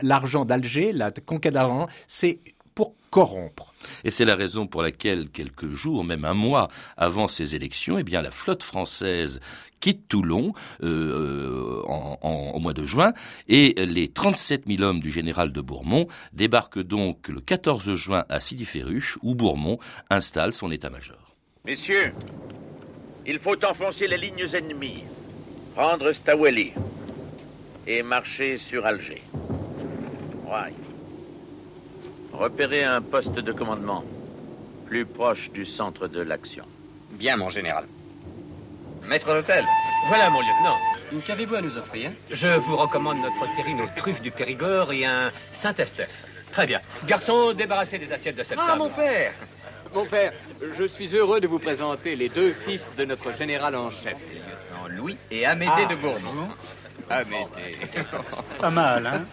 l'argent 0.02 0.44
d'Alger, 0.44 0.92
la 0.92 1.10
conquête 1.10 1.54
d'argent, 1.54 1.88
c'est 2.06 2.40
corrompre. 3.10 3.74
Et 4.04 4.10
c'est 4.10 4.24
la 4.24 4.36
raison 4.36 4.66
pour 4.66 4.82
laquelle, 4.82 5.28
quelques 5.30 5.70
jours, 5.70 6.04
même 6.04 6.24
un 6.24 6.34
mois 6.34 6.68
avant 6.96 7.28
ces 7.28 7.54
élections, 7.56 7.98
eh 7.98 8.04
bien, 8.04 8.22
la 8.22 8.30
flotte 8.30 8.62
française 8.62 9.40
quitte 9.80 10.08
Toulon 10.08 10.52
euh, 10.82 11.82
en, 11.86 12.52
au 12.54 12.58
mois 12.58 12.74
de 12.74 12.84
juin 12.84 13.12
et 13.48 13.74
les 13.78 14.08
37 14.08 14.64
000 14.66 14.82
hommes 14.82 15.00
du 15.00 15.10
général 15.10 15.52
de 15.52 15.60
Bourmont 15.60 16.06
débarquent 16.32 16.82
donc 16.82 17.28
le 17.28 17.40
14 17.40 17.94
juin 17.94 18.24
à 18.28 18.40
Sidi 18.40 18.66
Ferruche 18.66 19.18
où 19.22 19.34
Bourmont 19.34 19.78
installe 20.10 20.52
son 20.52 20.70
état-major. 20.70 21.34
Messieurs, 21.64 22.12
il 23.26 23.38
faut 23.38 23.64
enfoncer 23.64 24.06
les 24.06 24.18
lignes 24.18 24.46
ennemies, 24.54 25.04
prendre 25.74 26.12
Staweli 26.12 26.72
et 27.86 28.02
marcher 28.02 28.58
sur 28.58 28.84
Alger. 28.84 29.22
Repérer 32.32 32.84
un 32.84 33.02
poste 33.02 33.34
de 33.34 33.52
commandement 33.52 34.04
plus 34.86 35.06
proche 35.06 35.50
du 35.50 35.64
centre 35.64 36.08
de 36.08 36.20
l'action. 36.20 36.64
Bien, 37.12 37.36
mon 37.36 37.48
général. 37.48 37.84
Maître 39.06 39.32
d'hôtel. 39.32 39.64
Voilà, 40.08 40.30
mon 40.30 40.40
lieutenant. 40.40 40.76
Qu'avez-vous 41.26 41.54
à 41.56 41.60
nous 41.60 41.76
offrir? 41.76 42.12
Je 42.30 42.58
vous 42.58 42.76
recommande 42.76 43.18
notre 43.18 43.54
terrine 43.56 43.80
aux 43.80 43.88
truffes 43.96 44.20
du 44.20 44.30
Périgord 44.30 44.92
et 44.92 45.04
un 45.04 45.30
Saint-Estèphe. 45.60 46.08
Très 46.52 46.66
bien. 46.66 46.80
Garçon, 47.06 47.52
débarrassez 47.52 47.99
des 47.99 48.12
assiettes 48.12 48.37
de 48.37 48.42
cette 48.42 48.58
ah, 48.60 48.68
table. 48.68 48.78
mon 48.78 48.90
père 48.90 49.32
Mon 49.94 50.04
père, 50.04 50.32
je 50.76 50.84
suis 50.84 51.14
heureux 51.14 51.40
de 51.40 51.46
vous 51.46 51.58
présenter 51.58 52.16
les 52.16 52.28
deux 52.28 52.52
fils 52.52 52.90
de 52.96 53.04
notre 53.04 53.32
général 53.32 53.76
en 53.76 53.90
chef, 53.90 54.16
les 54.32 54.38
lieutenants 54.38 54.88
Louis 54.88 55.16
et 55.30 55.46
Amédée 55.46 55.72
ah. 55.76 55.87
de 55.87 55.94
Bourmont. 55.96 56.49
Amédée. 57.08 57.76
Pas 58.60 58.70
mal, 58.70 59.06
hein? 59.06 59.25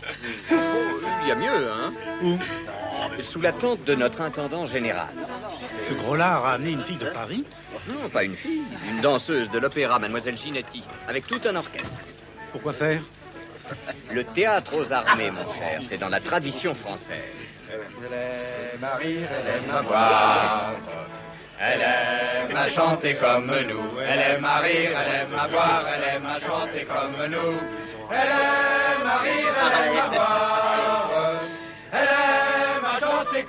Oh, 0.52 0.56
Il 1.24 1.28
y 1.28 1.32
a 1.32 1.36
mieux, 1.36 1.72
hein? 1.72 1.94
Où? 2.24 2.38
Sous 3.22 3.42
la 3.42 3.52
tente 3.52 3.84
de 3.84 3.96
notre 3.96 4.22
intendant 4.22 4.66
général. 4.66 5.10
Ce 5.90 5.94
gros-là 5.94 6.36
a 6.36 6.40
ramené 6.40 6.72
une 6.72 6.84
fille 6.84 6.98
de 6.98 7.10
Paris 7.10 7.44
Non, 7.88 8.10
pas 8.10 8.24
une 8.24 8.36
fille. 8.36 8.64
Une 8.90 9.02
danseuse 9.02 9.50
de 9.52 9.60
l'opéra, 9.60 10.00
Mademoiselle 10.00 10.38
Ginetti, 10.38 10.84
avec 11.08 11.28
tout 11.28 11.42
un 11.46 11.56
orchestre. 11.56 11.98
Pourquoi 12.52 12.74
faire? 12.74 13.02
Le 14.12 14.24
théâtre 14.24 14.74
aux 14.76 14.92
armées, 14.94 15.32
mon 15.32 15.44
cher, 15.54 15.82
c'est 15.82 15.98
dans 15.98 16.10
la 16.10 16.22
tradition 16.22 16.74
française. 16.76 17.24
Elle 17.70 18.14
aime 18.76 18.84
à 18.84 18.96
rire, 18.96 19.28
elle 19.32 19.64
aime 19.64 19.76
à 19.76 19.82
boire. 19.82 20.72
Elle 21.60 21.82
aime 21.82 22.56
à 22.56 22.70
chanter 22.70 23.16
comme 23.16 23.48
nous. 23.48 24.00
Elle 24.00 24.20
aime 24.20 24.46
à 24.46 24.60
rire, 24.60 24.92
elle 24.96 25.28
aime 25.28 25.40
à 25.40 25.48
boire. 25.48 25.84
Elle 25.94 26.16
aime 26.16 26.26
à 26.26 26.40
chanter 26.40 26.86
comme 26.86 27.26
nous. 27.30 27.60
Elle 28.12 28.18
aime 28.18 29.08
à 29.08 29.18
rire, 29.18 29.54
elle 29.66 29.88
aime 29.92 29.98
à 29.98 30.10
boire. 30.10 31.17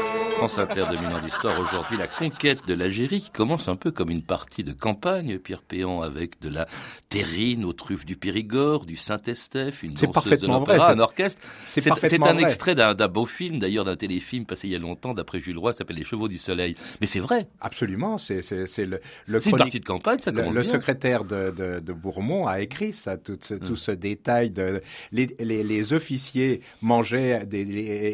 France 0.46 0.58
Inter 0.58 0.86
d'Histoire 1.24 1.58
aujourd'hui, 1.58 1.96
la 1.96 2.06
conquête 2.06 2.60
de 2.68 2.74
l'Algérie 2.74 3.20
qui 3.20 3.30
commence 3.30 3.66
un 3.66 3.74
peu 3.74 3.90
comme 3.90 4.10
une 4.10 4.22
partie 4.22 4.62
de 4.62 4.72
campagne, 4.72 5.38
Pierre 5.38 5.62
Péan, 5.62 6.02
avec 6.02 6.40
de 6.40 6.48
la 6.48 6.68
terrine 7.08 7.64
aux 7.64 7.72
truffes 7.72 8.06
du 8.06 8.14
Périgord, 8.14 8.86
du 8.86 8.94
Saint-Estèphe, 8.94 9.82
une 9.82 9.94
danseuse 9.94 10.42
de 10.42 10.46
l'opéra, 10.46 10.92
un 10.92 11.00
orchestre. 11.00 11.40
C'est 11.64 11.90
un 11.90 12.38
extrait 12.38 12.76
d'un 12.76 12.94
beau 13.08 13.26
film, 13.26 13.58
d'ailleurs 13.58 13.84
d'un 13.84 13.96
téléfilm 13.96 14.46
passé 14.46 14.68
il 14.68 14.74
y 14.74 14.76
a 14.76 14.78
longtemps, 14.78 15.14
d'après 15.14 15.40
Jules 15.40 15.58
Roy, 15.58 15.72
s'appelle 15.72 15.96
Les 15.96 16.04
Chevaux 16.04 16.28
du 16.28 16.38
Soleil. 16.38 16.76
Mais 17.00 17.08
c'est 17.08 17.18
vrai. 17.18 17.48
Absolument, 17.60 18.18
c'est 18.18 18.40
le, 18.78 19.00
le 19.26 19.48
une 19.48 19.56
partie 19.56 19.80
de 19.80 19.84
campagne, 19.84 20.20
ça 20.20 20.30
commence 20.30 20.54
Le, 20.54 20.60
le 20.60 20.64
secrétaire 20.64 21.24
de, 21.24 21.50
de, 21.50 21.80
de, 21.80 21.92
Bourmont 21.92 22.46
a 22.46 22.60
écrit 22.60 22.92
ça, 22.92 23.16
tout 23.16 23.38
ce, 23.40 23.54
tout 23.54 23.76
ce 23.76 23.90
détail. 23.90 24.50
De, 24.50 24.80
les, 25.10 25.34
les, 25.40 25.64
les 25.64 25.92
officiers 25.92 26.60
mangeaient 26.82 27.44
des, 27.46 27.62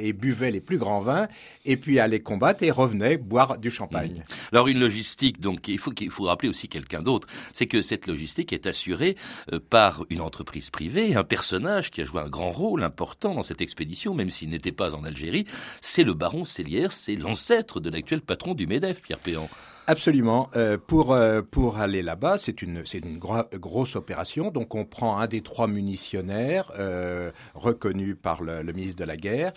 et 0.07 0.15
buvaient 0.15 0.51
les 0.51 0.63
plus 0.63 0.79
grands 0.79 1.03
vins, 1.03 1.29
et 1.67 1.77
puis 1.77 2.01
allaient 2.01 2.22
combattre 2.23 2.63
et 2.63 2.71
revenaient 2.71 3.17
boire 3.17 3.59
du 3.59 3.71
champagne. 3.71 4.19
Mmh. 4.19 4.53
Alors 4.53 4.69
une 4.69 4.79
logistique, 4.79 5.41
donc 5.41 5.69
il 5.69 5.79
faut 5.79 5.91
qu'il 5.91 6.11
faut 6.11 6.25
rappeler 6.25 6.49
aussi 6.49 6.69
quelqu'un 6.69 7.03
d'autre, 7.03 7.29
c'est 7.53 7.67
que 7.67 7.83
cette 7.83 8.07
logistique 8.07 8.53
est 8.53 8.67
assurée 8.67 9.17
euh, 9.53 9.61
par 9.61 10.05
une 10.11 10.21
entreprise 10.21 10.71
privée, 10.71 11.15
un 11.15 11.25
personnage 11.25 11.91
qui 11.91 12.01
a 12.01 12.05
joué 12.05 12.21
un 12.21 12.29
grand 12.29 12.53
rôle 12.53 12.83
important 12.83 13.35
dans 13.35 13.43
cette 13.43 13.61
expédition, 13.61 14.15
même 14.15 14.31
s'il 14.31 14.51
n'était 14.51 14.73
pas 14.73 14.95
en 14.95 15.05
Algérie, 15.05 15.47
c'est 15.81 16.05
le 16.05 16.15
baron 16.15 16.45
Célière, 16.45 16.93
c'est 16.93 17.17
l'ancêtre 17.17 17.81
de 17.81 17.91
l'actuel 17.91 18.21
patron 18.21 18.55
du 18.55 18.67
Medef, 18.67 19.03
Pierre 19.03 19.19
Péan. 19.19 19.49
Absolument. 19.89 20.49
Euh, 20.55 20.79
pour 20.79 21.13
euh, 21.13 21.43
pour 21.43 21.79
aller 21.79 22.03
là-bas, 22.03 22.39
c'est 22.39 22.63
une 22.63 22.87
c'est 22.87 22.99
une 22.99 23.19
grosse 23.19 23.97
opération. 23.97 24.51
Donc 24.51 24.75
on 24.77 24.85
prend 24.85 25.19
un 25.19 25.27
des 25.27 25.41
trois 25.41 25.67
munitionnaires 25.67 26.71
euh, 26.79 27.33
reconnus 27.55 28.17
par 28.21 28.43
le, 28.43 28.63
ministre 28.73 28.99
de 29.01 29.05
la 29.05 29.17
Guerre. 29.17 29.53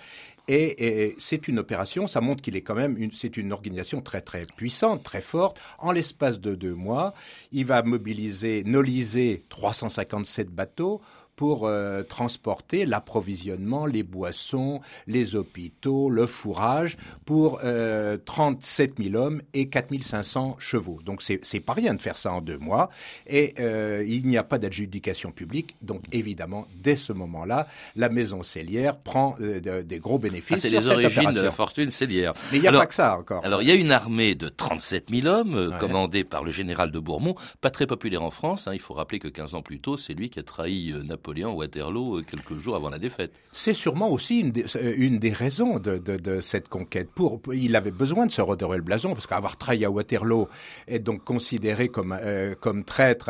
Et, 0.47 1.15
c'est 1.17 1.47
une 1.47 1.57
opération, 1.57 2.07
ça 2.07 2.21
montre 2.21 2.43
qu'il 2.43 2.55
est 2.55 2.61
quand 2.61 2.75
même, 2.75 2.95
c'est 3.13 3.35
une 3.35 3.51
organisation 3.51 4.01
très 4.01 4.21
très 4.21 4.45
puissante, 4.55 5.03
très 5.03 5.21
forte. 5.21 5.59
En 5.79 5.91
l'espace 5.91 6.39
de 6.39 6.53
deux 6.53 6.75
mois, 6.75 7.15
il 7.51 7.65
va 7.65 7.81
mobiliser, 7.81 8.63
noliser 8.63 9.43
357 9.49 10.49
bateaux 10.49 11.01
pour 11.35 11.67
euh, 11.67 12.03
transporter 12.03 12.85
l'approvisionnement, 12.85 13.85
les 13.85 14.03
boissons, 14.03 14.81
les 15.07 15.35
hôpitaux, 15.35 16.09
le 16.09 16.27
fourrage 16.27 16.97
pour 17.25 17.59
euh, 17.63 18.17
37 18.25 18.95
000 19.01 19.15
hommes 19.15 19.41
et 19.53 19.67
4 19.69 19.85
500 20.01 20.57
chevaux. 20.59 20.99
Donc 21.05 21.21
c'est 21.21 21.59
pas 21.59 21.73
rien 21.73 21.93
de 21.93 22.01
faire 22.01 22.17
ça 22.17 22.31
en 22.31 22.41
deux 22.41 22.57
mois. 22.57 22.89
Et 23.27 23.53
euh, 23.59 24.03
il 24.07 24.25
n'y 24.25 24.37
a 24.37 24.43
pas 24.43 24.57
d'adjudication 24.57 25.31
publique. 25.31 25.75
Donc 25.81 26.03
évidemment, 26.11 26.67
dès 26.75 26.95
ce 26.95 27.13
moment-là, 27.13 27.67
la 27.95 28.09
maison 28.09 28.43
cellière 28.43 28.97
prend 28.97 29.35
euh, 29.41 29.83
des 29.83 29.99
gros 29.99 30.19
bénéfices. 30.19 30.57
Ah, 30.57 30.59
c'est 30.59 30.69
les 30.69 30.87
origines 30.87 31.31
de 31.31 31.41
la 31.41 31.51
fortune 31.51 31.91
cellière. 31.91 32.33
Mais 32.51 32.59
il 32.59 32.61
n'y 32.61 32.67
a 32.67 32.71
pas 32.71 32.87
que 32.87 32.93
ça 32.93 33.17
encore. 33.17 33.43
Alors 33.45 33.61
il 33.61 33.67
y 33.67 33.71
a 33.71 33.75
une 33.75 33.91
armée 33.91 34.35
de 34.35 34.49
37 34.49 35.09
000 35.09 35.27
hommes 35.27 35.75
commandée 35.79 36.23
par 36.23 36.43
le 36.43 36.51
général 36.51 36.91
de 36.91 36.99
Bourmont, 36.99 37.35
pas 37.61 37.69
très 37.69 37.87
populaire 37.87 38.23
en 38.23 38.31
France. 38.31 38.67
Hein. 38.67 38.73
Il 38.73 38.79
faut 38.79 38.93
rappeler 38.93 39.19
que 39.19 39.27
15 39.27 39.55
ans 39.55 39.61
plus 39.61 39.79
tôt, 39.79 39.97
c'est 39.97 40.13
lui 40.13 40.29
qui 40.29 40.39
a 40.39 40.43
trahi 40.43 40.93
Napoléon 41.03 41.24
Waterloo 41.27 42.17
euh, 42.17 42.21
quelques 42.23 42.57
jours 42.57 42.75
avant 42.75 42.89
la 42.89 42.99
défaite. 42.99 43.31
C'est 43.51 43.73
sûrement 43.73 44.09
aussi 44.09 44.39
une 44.39 44.51
des, 44.51 44.65
euh, 44.75 45.33
raisons 45.33 45.79
de, 45.79 46.41
cette 46.41 46.69
conquête. 46.69 47.09
Pour, 47.13 47.41
il 47.53 47.75
avait 47.75 47.91
besoin 47.91 48.25
de 48.25 48.31
se 48.31 48.41
redorer 48.41 48.77
le 48.77 48.83
blason 48.83 49.13
parce 49.13 49.27
qu'avoir 49.27 49.57
trahi 49.57 49.85
à 49.85 49.91
Waterloo 49.91 50.47
est 50.87 50.99
donc 50.99 51.23
considéré 51.23 51.87
comme 51.89 52.17
euh, 52.19 52.55
comme 52.59 52.83
traître, 52.83 53.29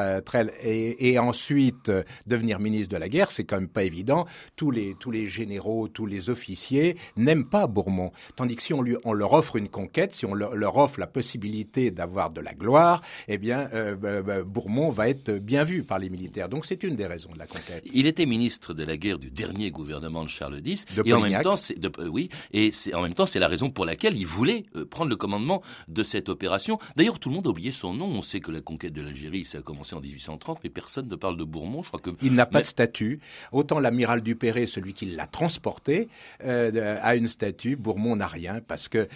et, 0.64 1.12
et, 1.12 1.20
ensuite 1.20 1.92
devenir 2.28 2.60
ministre 2.60 2.94
de 2.94 2.98
la 2.98 3.10
guerre, 3.10 3.32
c'est 3.32 3.44
quand 3.44 3.58
même 3.58 3.70
pas 3.70 3.84
évident. 3.84 4.26
Tous 4.56 4.72
les 4.72 4.96
tous 5.00 5.12
les 5.12 5.28
généraux, 5.28 5.88
tous 5.88 6.06
les 6.06 6.30
officiers 6.30 6.98
n'aiment 7.18 7.46
pas 7.46 7.68
Bourmont, 7.68 8.12
tandis 8.36 8.56
que 8.56 8.64
si 8.64 8.74
on 8.74 8.82
lui 8.82 8.98
on 9.04 9.14
leur 9.14 9.34
offre 9.34 9.56
une 9.56 9.70
conquête, 9.70 10.14
si 10.14 10.26
on 10.26 10.34
leur, 10.34 10.78
offre 10.78 11.00
la 11.00 11.08
possibilité 11.08 11.92
d'avoir 11.92 12.32
de 12.32 12.42
la 12.42 12.54
gloire, 12.54 13.02
eh 13.28 13.38
bien 13.38 13.70
bah, 14.02 14.22
bah, 14.22 14.44
Bourmont 14.44 14.90
va 14.90 15.10
être 15.10 15.32
bien 15.32 15.64
vu 15.64 15.84
par 15.84 16.00
les 16.00 16.10
militaires. 16.10 16.50
Donc 16.50 16.66
c'est 16.66 16.84
une 16.84 16.96
des 16.96 17.08
raisons 17.08 17.32
de 17.32 17.40
la 17.40 17.48
conquête. 17.48 17.85
Il 17.94 18.08
était 18.08 18.26
ministre 18.26 18.74
de 18.74 18.84
la 18.84 18.98
guerre 18.98 19.20
du 19.20 19.30
dernier 19.30 19.72
gouvernement 19.72 20.24
de 20.24 20.30
Charles 20.30 20.62
X. 20.66 20.86
et 21.06 21.14
en 21.14 21.22
même 21.22 21.42
temps, 21.42 21.58
c'est, 21.58 21.84
euh, 21.84 22.08
oui, 22.08 22.30
et 22.52 22.72
c'est, 22.72 22.94
en 22.94 23.02
même 23.02 23.14
temps, 23.14 23.26
c'est 23.26 23.40
la 23.40 23.48
raison 23.48 23.70
pour 23.70 23.86
laquelle 23.86 24.18
il 24.18 24.26
voulait 24.26 24.66
euh, 24.76 24.86
prendre 24.86 25.10
le 25.10 25.16
commandement 25.16 25.62
de 25.88 26.04
cette 26.04 26.30
opération. 26.30 26.80
D'ailleurs, 26.96 27.20
tout 27.20 27.30
le 27.30 27.36
monde 27.36 27.48
a 27.48 27.50
oublié 27.50 27.72
son 27.72 27.94
nom. 27.94 28.08
On 28.08 28.22
sait 28.22 28.40
que 28.40 28.52
la 28.52 28.62
conquête 28.62 28.94
de 28.94 29.02
l'Algérie, 29.02 29.46
ça 29.46 29.60
a 29.60 29.62
commencé 29.62 29.96
en 29.96 30.02
1830, 30.02 30.60
mais 30.64 30.70
personne 30.70 31.08
ne 31.08 31.16
parle 31.16 31.38
de 31.38 31.44
Bourmont. 31.44 31.84
Je 31.84 31.90
crois 31.90 32.00
que 32.00 32.10
il 32.22 32.34
n'a 32.34 32.46
pas 32.46 32.62
de 32.62 32.66
statut. 32.66 33.20
Autant 33.52 33.80
l'amiral 33.80 34.22
Dupéré, 34.22 34.66
celui 34.66 34.94
qui 34.94 35.06
l'a 35.06 35.28
transporté, 35.28 36.10
euh, 36.44 36.98
a 37.02 37.16
une 37.16 37.28
statue. 37.28 37.76
Bourmont 37.76 38.16
n'a 38.16 38.28
rien 38.28 38.62
parce 38.68 38.88
que 38.88 39.08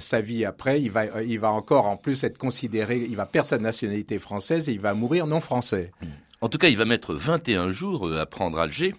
sa 0.00 0.20
vie 0.20 0.44
après, 0.44 0.80
il 0.80 0.90
va, 0.90 1.22
il 1.22 1.38
va 1.38 1.50
encore 1.52 1.86
en 1.86 1.96
plus 1.96 2.24
être 2.24 2.38
considéré, 2.38 3.06
il 3.08 3.16
va 3.16 3.26
perdre 3.26 3.48
sa 3.48 3.58
nationalité 3.58 4.18
française 4.18 4.68
et 4.68 4.72
il 4.72 4.80
va 4.80 4.94
mourir 4.94 5.26
non 5.26 5.40
français. 5.40 5.92
Hmm. 6.02 6.06
En 6.46 6.48
tout 6.48 6.58
cas, 6.58 6.68
il 6.68 6.76
va 6.76 6.84
mettre 6.84 7.12
21 7.12 7.72
jours 7.72 8.06
euh, 8.06 8.20
à 8.20 8.24
prendre 8.24 8.60
Alger 8.60 8.94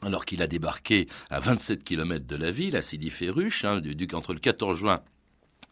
alors 0.00 0.24
qu'il 0.24 0.40
a 0.42 0.46
débarqué 0.46 1.06
à 1.28 1.38
27 1.38 1.84
km 1.84 2.26
de 2.26 2.34
la 2.34 2.50
ville, 2.50 2.76
à 2.76 2.80
Sidi 2.80 3.10
Ferruche, 3.10 3.66
hein, 3.66 3.82
entre 4.14 4.32
le 4.32 4.40
14 4.40 4.74
juin 4.74 5.02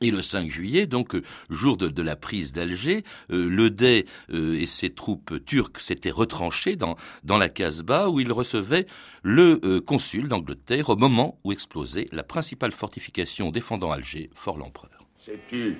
et 0.02 0.10
le 0.10 0.20
5 0.20 0.50
juillet, 0.50 0.86
donc 0.86 1.14
euh, 1.14 1.22
jour 1.48 1.78
de, 1.78 2.02
la 2.02 2.16
prise 2.16 2.52
d'Alger, 2.52 3.02
euh, 3.30 3.48
le 3.48 3.70
Dey 3.70 4.04
et 4.30 4.66
ses 4.66 4.90
troupes 4.90 5.42
turques 5.46 5.80
s'étaient 5.80 6.10
retranchés 6.10 6.76
dans, 6.76 6.96
dans 7.24 7.38
la 7.38 7.48
Casbah 7.48 8.10
où 8.10 8.20
il 8.20 8.30
recevait 8.30 8.84
le 9.22 9.80
consul 9.80 10.28
d'Angleterre 10.28 10.90
au 10.90 10.96
moment 10.96 11.40
où 11.44 11.52
explosait 11.52 12.08
la 12.12 12.24
principale 12.24 12.72
fortification 12.72 13.50
défendant 13.50 13.90
Alger, 13.90 14.28
Fort 14.34 14.58
l'Empereur. 14.58 15.06
Sais-tu 15.16 15.78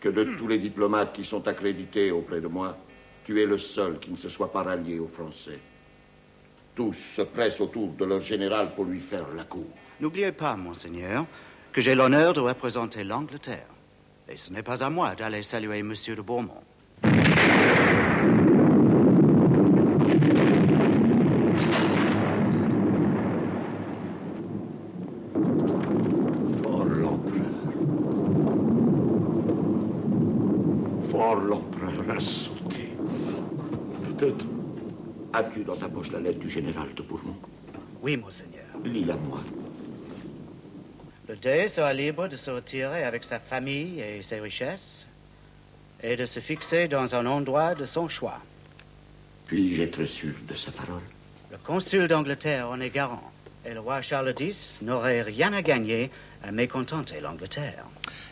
que 0.00 0.10
de 0.10 0.24
tous 0.36 0.48
les 0.48 0.58
diplomates 0.58 1.14
qui 1.14 1.24
sont 1.24 1.48
accrédités 1.48 2.10
auprès 2.10 2.42
de 2.42 2.46
moi, 2.46 2.76
tu 3.30 3.40
es 3.40 3.46
le 3.46 3.58
seul 3.58 4.00
qui 4.00 4.10
ne 4.10 4.16
se 4.16 4.28
soit 4.28 4.50
pas 4.50 4.64
rallié 4.64 4.98
aux 4.98 5.06
Français. 5.06 5.60
Tous 6.74 6.94
se 6.94 7.22
pressent 7.22 7.60
autour 7.60 7.92
de 7.92 8.04
leur 8.04 8.18
général 8.18 8.74
pour 8.74 8.84
lui 8.84 8.98
faire 8.98 9.24
la 9.36 9.44
cour. 9.44 9.68
N'oubliez 10.00 10.32
pas, 10.32 10.56
monseigneur, 10.56 11.26
que 11.72 11.80
j'ai 11.80 11.94
l'honneur 11.94 12.32
de 12.32 12.40
représenter 12.40 13.04
l'Angleterre. 13.04 13.68
Et 14.28 14.36
ce 14.36 14.52
n'est 14.52 14.64
pas 14.64 14.82
à 14.82 14.90
moi 14.90 15.14
d'aller 15.14 15.44
saluer 15.44 15.80
Monsieur 15.84 16.16
de 16.16 16.22
Beaumont. 16.22 16.54
Fort 26.64 26.84
l'empereur. 26.84 27.46
Fort 31.12 31.36
l'empereur 31.36 32.49
as-tu 35.40 35.64
dans 35.64 35.76
ta 35.76 35.88
poche 35.88 36.12
la 36.12 36.20
lettre 36.20 36.38
du 36.38 36.50
général 36.50 36.88
de 36.94 37.02
Bourmont 37.02 37.36
Oui, 38.02 38.16
monseigneur. 38.16 38.66
Lis-la 38.84 39.16
moi. 39.16 39.40
Le 41.28 41.36
Dey 41.36 41.68
sera 41.68 41.92
libre 41.94 42.28
de 42.28 42.36
se 42.36 42.50
retirer 42.50 43.04
avec 43.04 43.24
sa 43.24 43.38
famille 43.38 44.00
et 44.00 44.22
ses 44.22 44.40
richesses 44.40 45.06
et 46.02 46.16
de 46.16 46.26
se 46.26 46.40
fixer 46.40 46.88
dans 46.88 47.14
un 47.14 47.24
endroit 47.26 47.74
de 47.74 47.84
son 47.84 48.08
choix. 48.08 48.38
Puis-je 49.46 49.82
être 49.82 50.04
sûr 50.04 50.34
de 50.48 50.54
sa 50.54 50.72
parole? 50.72 51.02
Le 51.50 51.58
consul 51.58 52.06
d'Angleterre 52.08 52.68
en 52.68 52.80
est 52.80 52.90
garant 52.90 53.32
et 53.64 53.72
le 53.74 53.80
roi 53.80 54.00
Charles 54.02 54.34
X 54.38 54.80
n'aurait 54.82 55.22
rien 55.22 55.52
à 55.52 55.62
gagner 55.62 56.10
l'Angleterre. 57.20 57.84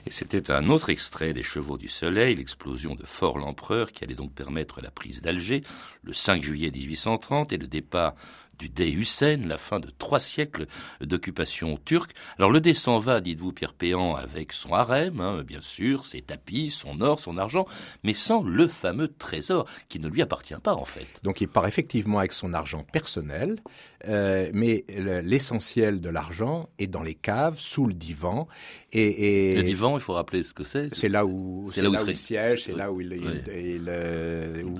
Et 0.07 0.11
c'était 0.11 0.51
un 0.51 0.69
autre 0.71 0.91
extrait 0.91 1.33
des 1.33 1.43
Chevaux 1.43 1.79
du 1.79 1.89
Soleil, 1.89 2.37
l'explosion 2.37 2.95
de 2.95 3.05
Fort 3.05 3.39
l'Empereur 3.39 3.93
qui 3.93 4.05
allait 4.05 4.15
donc 4.15 4.33
permettre 4.33 4.81
la 4.83 4.91
prise 4.91 5.21
d'Alger 5.21 5.63
le 6.03 6.13
5 6.13 6.43
juillet 6.43 6.71
1830 6.71 7.53
et 7.53 7.59
le 7.59 7.67
départ 7.67 8.15
du 8.59 8.69
Dey 8.69 8.91
Hussein, 8.93 9.39
la 9.47 9.59
fin 9.59 9.81
de 9.81 9.89
trois 9.99 10.21
siècles 10.21 10.67
d'occupation 11.01 11.79
turque. 11.85 12.13
Alors 12.39 12.51
le 12.51 12.61
Dey 12.61 12.75
s'en 12.75 12.99
va, 12.99 13.21
dites-vous, 13.21 13.53
Pierre 13.53 13.75
Péan, 13.75 14.15
avec 14.15 14.53
son 14.53 14.73
harem, 14.73 15.21
hein, 15.21 15.43
bien 15.47 15.61
sûr, 15.61 16.05
ses 16.05 16.23
tapis, 16.23 16.71
son 16.71 17.01
or, 17.01 17.21
son 17.21 17.39
argent, 17.39 17.67
mais 18.05 18.15
sans 18.15 18.43
le 18.43 18.69
fameux 18.69 19.09
trésor 19.09 19.67
qui 19.89 20.01
ne 20.01 20.09
lui 20.09 20.23
appartient 20.23 20.55
pas 20.63 20.75
en 20.75 20.85
fait. 20.85 21.07
Donc 21.23 21.41
il 21.41 21.49
part 21.49 21.67
effectivement 21.67 22.19
avec 22.19 22.33
son 22.33 22.53
argent 22.55 22.85
personnel, 22.93 23.61
euh, 24.07 24.51
mais 24.53 24.85
l'essentiel 25.23 26.01
de 26.01 26.09
l'argent 26.09 26.69
est 26.79 26.87
dans 26.87 27.03
les 27.03 27.15
caves, 27.15 27.59
sous 27.59 27.87
le 27.87 27.95
divan. 27.95 28.49
Et, 28.93 29.51
et 29.51 29.57
le 29.57 29.63
divan, 29.63 29.99
il 29.99 30.01
faut 30.01 30.15
rappeler 30.15 30.43
ce 30.43 30.55
que 30.55 30.65
c'est. 30.65 30.95
C'est 30.95 31.09
là 31.09 31.27
où, 31.27 31.71
c'est 31.73 31.83
là, 31.83 31.91
où, 31.91 31.95
il 32.09 32.17
siège, 32.17 32.65
c'est 32.65 32.77
là 32.77 32.91
où 32.93 33.01
il, 33.01 33.13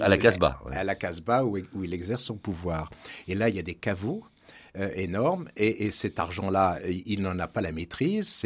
à 0.01 0.09
la 0.09 0.19
Casbah. 0.19 0.61
À 0.71 0.85
la 0.85 0.95
Casbah 0.95 1.45
où, 1.45 1.59
où 1.75 1.85
il 1.85 1.93
exerce 1.93 2.25
son 2.25 2.37
pouvoir. 2.37 2.91
Et 3.27 3.35
là, 3.35 3.49
il 3.49 3.57
y 3.57 3.59
a 3.59 3.63
des 3.69 3.75
caveaux 3.75 4.25
euh, 4.79 4.91
énorme. 4.95 5.49
Et, 5.57 5.87
et 5.87 5.91
cet 5.91 6.19
argent-là, 6.19 6.79
il 7.07 7.23
n'en 7.23 7.39
a 7.39 7.49
pas 7.49 7.61
la 7.61 7.73
maîtrise. 7.73 8.43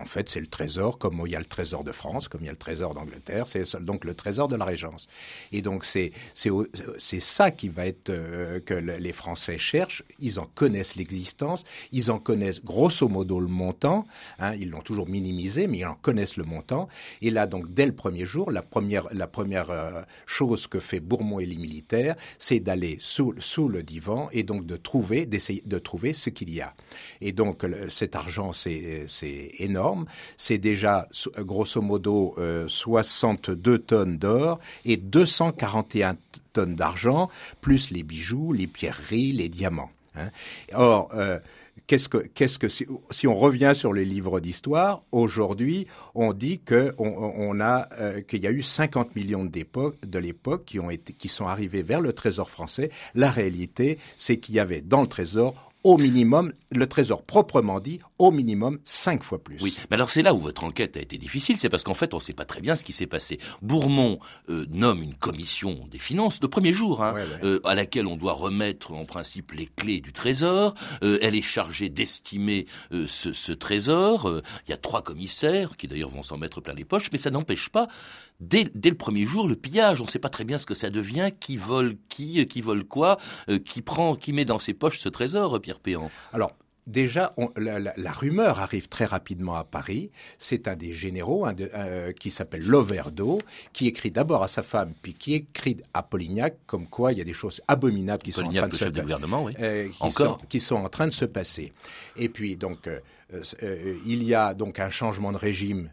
En 0.00 0.06
fait, 0.06 0.28
c'est 0.28 0.40
le 0.40 0.46
trésor, 0.46 0.98
comme 0.98 1.22
il 1.26 1.32
y 1.32 1.36
a 1.36 1.38
le 1.38 1.44
trésor 1.44 1.84
de 1.84 1.92
France, 1.92 2.28
comme 2.28 2.42
il 2.42 2.46
y 2.46 2.48
a 2.48 2.52
le 2.52 2.58
trésor 2.58 2.94
d'Angleterre. 2.94 3.46
C'est 3.46 3.82
donc 3.82 4.04
le 4.04 4.14
trésor 4.14 4.48
de 4.48 4.56
la 4.56 4.64
Régence. 4.64 5.06
Et 5.52 5.62
donc 5.62 5.84
c'est 5.84 6.12
ça 6.98 7.50
qui 7.50 7.68
va 7.68 7.86
être 7.86 8.10
euh, 8.10 8.60
que 8.60 8.74
les 8.74 9.12
Français 9.12 9.58
cherchent. 9.58 10.02
Ils 10.18 10.38
en 10.38 10.46
connaissent 10.46 10.96
l'existence. 10.96 11.64
Ils 11.92 12.10
en 12.10 12.18
connaissent 12.18 12.64
grosso 12.64 13.08
modo 13.08 13.40
le 13.40 13.48
montant. 13.48 14.04
Hein, 14.38 14.54
ils 14.54 14.70
l'ont 14.70 14.80
toujours 14.80 15.08
minimisé, 15.08 15.66
mais 15.66 15.78
ils 15.78 15.86
en 15.86 15.94
connaissent 15.94 16.36
le 16.36 16.44
montant. 16.44 16.88
Et 17.20 17.30
là, 17.30 17.46
donc 17.46 17.72
dès 17.72 17.86
le 17.86 17.94
premier 17.94 18.26
jour, 18.26 18.50
la 18.50 18.62
première 18.62 19.70
euh, 19.70 20.02
chose 20.26 20.66
que 20.66 20.80
fait 20.80 21.00
Bourmont 21.00 21.40
et 21.40 21.46
les 21.46 21.56
militaires, 21.56 22.16
c'est 22.38 22.60
d'aller 22.60 22.98
sous 23.00 23.32
le 23.68 23.82
divan 23.82 24.28
et 24.32 24.42
donc 24.42 24.66
de 24.66 24.76
trouver 24.76 25.26
d'essayer 25.26 25.61
de 25.64 25.78
trouver 25.78 26.12
ce 26.12 26.30
qu'il 26.30 26.50
y 26.50 26.60
a. 26.60 26.74
Et 27.20 27.32
donc 27.32 27.64
cet 27.88 28.16
argent, 28.16 28.52
c'est 28.52 29.06
énorme. 29.58 30.06
C'est 30.36 30.58
déjà 30.58 31.08
grosso 31.38 31.80
modo 31.80 32.34
62 32.66 33.72
euh, 33.72 33.78
tonnes 33.78 34.18
d'or 34.18 34.58
et 34.84 34.96
241 34.96 36.16
tonnes 36.52 36.74
d'argent, 36.74 37.30
plus 37.60 37.90
les 37.90 38.02
bijoux, 38.02 38.52
les 38.52 38.66
pierreries, 38.66 39.32
les 39.32 39.48
diamants. 39.48 39.90
Hein. 40.16 40.30
Or, 40.74 41.10
euh, 41.14 41.38
qu'est-ce 41.86 42.08
que, 42.08 42.18
qu'est-ce 42.18 42.58
que 42.58 42.68
si, 42.68 42.86
on 43.26 43.34
revient 43.34 43.72
sur 43.74 43.92
les 43.92 44.04
livres 44.04 44.40
d'histoire, 44.40 45.02
aujourd'hui, 45.12 45.86
on 46.14 46.32
dit 46.32 46.60
que 46.60 46.94
on, 46.98 47.60
a 47.60 47.88
euh, 48.00 48.20
qu'il 48.22 48.42
y 48.42 48.46
a 48.46 48.50
eu 48.50 48.62
50 48.62 49.14
millions 49.16 49.44
de 49.44 50.18
l'époque 50.18 50.76
qui 51.18 51.28
sont 51.28 51.46
arrivés 51.46 51.82
vers 51.82 52.00
le 52.00 52.12
Trésor 52.12 52.50
français. 52.50 52.90
La 53.14 53.30
réalité, 53.30 53.98
c'est 54.18 54.38
qu'il 54.38 54.54
y 54.54 54.60
avait 54.60 54.80
dans 54.80 55.02
le 55.02 55.08
Trésor 55.08 55.71
au 55.84 55.98
minimum, 55.98 56.52
le 56.70 56.86
Trésor 56.86 57.22
proprement 57.22 57.80
dit, 57.80 57.98
au 58.18 58.30
minimum 58.30 58.78
cinq 58.84 59.22
fois 59.22 59.42
plus. 59.42 59.58
Oui, 59.60 59.76
mais 59.90 59.94
alors 59.94 60.10
c'est 60.10 60.22
là 60.22 60.34
où 60.34 60.38
votre 60.38 60.64
enquête 60.64 60.96
a 60.96 61.00
été 61.00 61.18
difficile, 61.18 61.56
c'est 61.58 61.68
parce 61.68 61.82
qu'en 61.82 61.94
fait 61.94 62.14
on 62.14 62.18
ne 62.18 62.22
sait 62.22 62.32
pas 62.32 62.44
très 62.44 62.60
bien 62.60 62.76
ce 62.76 62.84
qui 62.84 62.92
s'est 62.92 63.06
passé. 63.06 63.38
Bourmont 63.62 64.18
euh, 64.48 64.66
nomme 64.70 65.02
une 65.02 65.14
commission 65.14 65.86
des 65.90 65.98
finances 65.98 66.40
le 66.40 66.48
premier 66.48 66.72
jour, 66.72 67.02
hein, 67.02 67.14
euh, 67.42 67.60
à 67.64 67.74
laquelle 67.74 68.06
on 68.06 68.16
doit 68.16 68.32
remettre 68.32 68.92
en 68.92 69.04
principe 69.04 69.52
les 69.52 69.66
clés 69.66 70.00
du 70.00 70.12
Trésor. 70.12 70.74
Euh, 71.02 71.18
elle 71.20 71.34
est 71.34 71.42
chargée 71.42 71.88
d'estimer 71.88 72.66
ce, 72.90 73.32
ce, 73.32 73.52
Trésor. 73.52 74.40
Il 74.66 74.70
y 74.70 74.74
a 74.74 74.76
trois 74.76 75.02
commissaires 75.02 75.76
qui 75.76 75.88
d'ailleurs 75.88 76.10
vont 76.10 76.22
s'en 76.22 76.38
mettre 76.38 76.60
plein 76.60 76.74
les 76.74 76.84
poches, 76.84 77.10
mais 77.12 77.18
ça 77.18 77.30
n'empêche 77.30 77.68
pas 77.68 77.88
dès, 78.42 78.70
le 78.90 78.96
premier 78.96 79.24
jour, 79.24 79.48
le 79.48 79.56
pillage, 79.56 80.00
on 80.00 80.04
ne 80.04 80.10
sait 80.10 80.18
pas 80.18 80.28
très 80.28 80.44
bien 80.44 80.58
ce 80.58 80.66
que 80.66 80.74
ça 80.74 80.90
devient, 80.90 81.30
qui 81.38 81.56
vole 81.56 81.96
qui, 82.08 82.46
qui 82.46 82.60
vole 82.60 82.84
quoi, 82.84 83.18
euh, 83.48 83.58
qui 83.58 83.82
prend, 83.82 84.16
qui 84.16 84.32
met 84.32 84.44
dans 84.44 84.58
ses 84.58 84.74
poches 84.74 84.98
ce 84.98 85.08
trésor, 85.08 85.60
Pierre 85.60 85.80
Péan? 85.80 86.10
Alors, 86.32 86.52
Déjà, 86.86 87.32
la, 87.56 88.12
rumeur 88.12 88.58
arrive 88.58 88.88
très 88.88 89.04
rapidement 89.04 89.54
à 89.54 89.64
Paris. 89.64 90.10
C'est 90.38 90.66
un 90.66 90.74
des 90.74 90.92
généraux 90.92 91.46
qui 92.18 92.30
s'appelle 92.32 92.66
Loverdo, 92.66 93.38
qui 93.72 93.86
écrit 93.86 94.10
d'abord 94.10 94.42
à 94.42 94.48
sa 94.48 94.64
femme, 94.64 94.92
puis 95.00 95.14
qui 95.14 95.34
écrit 95.34 95.76
à 95.94 96.02
Polignac, 96.02 96.56
comme 96.66 96.88
quoi 96.88 97.12
il 97.12 97.18
y 97.18 97.20
a 97.20 97.24
des 97.24 97.34
choses 97.34 97.60
abominables 97.68 98.22
qui, 98.22 98.32
sont 98.32 98.44
en, 98.44 98.52
train 98.52 98.68
de 98.68 98.76
se, 98.76 98.84
euh, 98.84 99.88
qui, 100.48 100.60
sont, 100.60 100.76
en 100.76 100.88
train 100.88 101.06
de 101.06 101.12
se 101.12 101.24
passer. 101.24 101.72
Et 102.16 102.28
puis 102.28 102.56
donc, 102.56 102.88
euh, 102.88 102.98
euh, 103.62 103.96
il 104.04 104.24
y 104.24 104.34
a 104.34 104.52
donc 104.54 104.80
un 104.80 104.90
changement 104.90 105.32
de 105.32 105.38
régime 105.38 105.90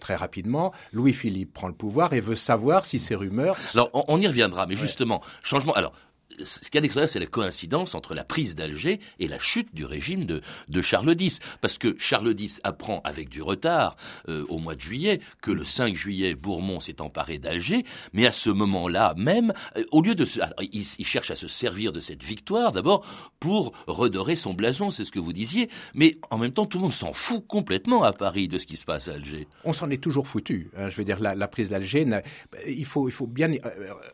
très 0.00 0.14
rapidement. 0.14 0.72
Louis-Philippe 0.94 1.52
prend 1.52 1.68
le 1.68 1.74
pouvoir 1.74 2.14
et 2.14 2.20
veut 2.20 2.36
savoir 2.36 2.86
si 2.86 2.98
ces 2.98 3.14
rumeurs. 3.14 3.58
Alors, 3.74 3.90
on, 3.92 4.18
y 4.18 4.26
reviendra, 4.26 4.66
mais 4.66 4.76
justement, 4.76 5.20
changement. 5.42 5.74
Alors, 5.74 5.92
ce 6.44 6.60
qu'il 6.60 6.74
y 6.74 6.78
a 6.78 6.80
d'extraordinaire, 6.80 7.08
c'est 7.08 7.20
la 7.20 7.26
coïncidence 7.26 7.94
entre 7.94 8.14
la 8.14 8.24
prise 8.24 8.54
d'Alger 8.54 9.00
et 9.18 9.28
la 9.28 9.38
chute 9.38 9.74
du 9.74 9.84
régime 9.84 10.24
de, 10.24 10.42
Charles 10.82 11.14
X. 11.18 11.38
Parce 11.60 11.78
que 11.78 11.96
Charles 11.98 12.34
X 12.38 12.60
apprend 12.64 13.00
avec 13.04 13.28
du 13.28 13.42
retard, 13.42 13.96
euh, 14.28 14.44
au 14.48 14.58
mois 14.58 14.74
de 14.74 14.80
juillet, 14.80 15.20
que 15.40 15.50
le 15.50 15.64
5 15.64 15.94
juillet, 15.94 16.34
Bourmont 16.34 16.80
s'est 16.80 17.00
emparé 17.00 17.38
d'Alger, 17.38 17.84
mais 18.12 18.26
à 18.26 18.32
ce 18.32 18.50
moment-là 18.50 19.14
même, 19.16 19.52
euh, 19.76 19.84
au 19.90 20.02
lieu 20.02 20.14
de... 20.14 20.24
Se, 20.24 20.40
il, 20.60 21.06
cherche 21.06 21.30
à 21.30 21.36
se 21.36 21.48
servir 21.48 21.92
de 21.92 22.00
cette 22.00 22.22
victoire, 22.22 22.72
d'abord, 22.72 23.04
pour 23.40 23.72
redorer 23.86 24.36
son 24.36 24.52
blason, 24.52 24.90
c'est 24.90 25.04
ce 25.04 25.12
que 25.12 25.18
vous 25.18 25.32
disiez, 25.32 25.68
mais 25.94 26.16
en 26.30 26.38
même 26.38 26.52
temps, 26.52 26.66
tout 26.66 26.78
le 26.78 26.82
monde 26.82 26.92
s'en 26.92 27.12
fout 27.12 27.46
complètement 27.46 28.02
à 28.02 28.12
Paris 28.12 28.46
de 28.46 28.58
ce 28.58 28.66
qui 28.66 28.76
se 28.76 28.84
passe 28.84 29.08
à 29.08 29.14
Alger. 29.14 29.48
On 29.64 29.72
s'en 29.72 29.90
est 29.90 30.02
toujours 30.02 30.28
foutu. 30.28 30.70
Hein, 30.76 30.90
je 30.90 30.96
veux 30.96 31.04
dire, 31.04 31.18
la, 31.18 31.48
prise 31.48 31.70
d'Alger, 31.70 32.06
il 32.66 32.84
faut, 32.84 33.08
il 33.08 33.12
faut 33.12 33.26
bien 33.26 33.50
euh, 33.52 33.58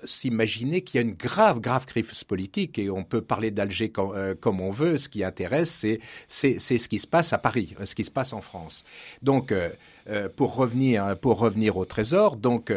s'imaginer 0.04 0.82
qu'il 0.82 1.00
y 1.00 1.04
a 1.04 1.06
une 1.06 1.14
grave, 1.14 1.60
grave 1.60 1.84
crise 1.86 2.04
politique 2.22 2.78
et 2.78 2.90
on 2.90 3.02
peut 3.02 3.22
parler 3.22 3.50
d'Alger 3.50 3.92
euh, 3.98 4.34
comme, 4.34 4.60
on 4.60 4.70
veut. 4.70 4.98
Ce 4.98 5.08
qui 5.08 5.24
intéresse, 5.24 5.70
c'est 5.70 6.00
c'est 6.28 6.78
ce 6.78 6.88
qui 6.88 7.00
se 7.00 7.06
passe 7.06 7.32
à 7.32 7.38
Paris, 7.38 7.74
ce 7.84 7.94
qui 7.94 8.04
se 8.04 8.10
passe 8.10 8.32
en 8.32 8.40
France. 8.40 8.84
Donc 9.22 9.52
euh, 10.08 10.14
euh, 10.14 10.28
pour 10.28 10.54
revenir 10.54 11.16
pour 11.18 11.38
revenir 11.38 11.76
au 11.76 11.84
trésor, 11.84 12.36
donc 12.36 12.72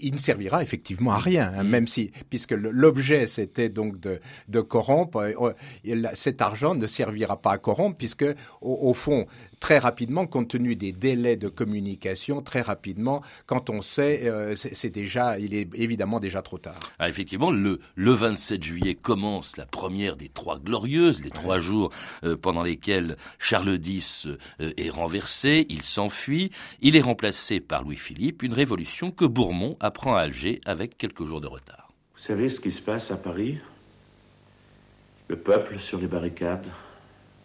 il 0.00 0.14
ne 0.14 0.18
servira 0.18 0.62
effectivement 0.62 1.12
à 1.12 1.18
rien, 1.18 1.52
hein, 1.54 1.62
mm. 1.62 1.68
même 1.68 1.86
si 1.86 2.10
puisque 2.28 2.52
l'objet 2.52 3.26
c'était 3.26 3.68
donc 3.68 4.00
de, 4.00 4.20
de 4.48 4.60
corrompre, 4.60 5.32
cet 6.14 6.42
argent 6.42 6.74
ne 6.74 6.86
servira 6.86 7.40
pas 7.40 7.52
à 7.52 7.58
corrompre 7.58 7.96
puisque 7.96 8.26
au 8.60 8.94
fond 8.94 9.26
très 9.60 9.78
rapidement, 9.78 10.26
compte 10.26 10.48
tenu 10.48 10.74
des 10.74 10.90
délais 10.90 11.36
de 11.36 11.48
communication, 11.48 12.40
très 12.40 12.62
rapidement, 12.62 13.22
quand 13.46 13.70
on 13.70 13.82
sait, 13.82 14.22
euh, 14.24 14.56
c'est 14.56 14.90
déjà, 14.90 15.38
il 15.38 15.54
est 15.54 15.68
évidemment 15.74 16.18
déjà 16.18 16.42
trop 16.42 16.58
tard. 16.58 16.78
Ah, 16.98 17.08
effectivement, 17.08 17.50
le, 17.50 17.78
le 17.94 18.12
27 18.12 18.62
juillet 18.64 18.94
commence 18.94 19.58
la 19.58 19.66
première 19.66 20.16
des 20.16 20.30
trois 20.30 20.58
glorieuses, 20.58 21.22
les 21.22 21.30
trois 21.30 21.60
jours 21.60 21.90
euh, 22.24 22.36
pendant 22.36 22.62
lesquels 22.62 23.16
Charles 23.38 23.78
X 23.84 24.26
euh, 24.60 24.72
est 24.78 24.88
renversé, 24.90 25.66
il 25.68 25.82
s'enfuit, 25.82 26.50
il 26.80 26.96
est 26.96 27.00
remplacé 27.00 27.60
par 27.60 27.82
Louis-Philippe, 27.82 28.42
une 28.42 28.54
révolution 28.54 29.10
que 29.10 29.24
Bourmont 29.24 29.76
apprend 29.80 30.16
à 30.16 30.20
Alger 30.20 30.60
avec 30.64 30.96
quelques 30.96 31.24
jours 31.24 31.40
de 31.40 31.46
retard. 31.46 31.92
Vous 32.14 32.20
savez 32.20 32.48
ce 32.48 32.60
qui 32.60 32.72
se 32.72 32.82
passe 32.82 33.10
à 33.10 33.16
Paris? 33.16 33.58
Le 35.28 35.36
peuple 35.36 35.78
sur 35.78 35.98
les 35.98 36.06
barricades, 36.06 36.66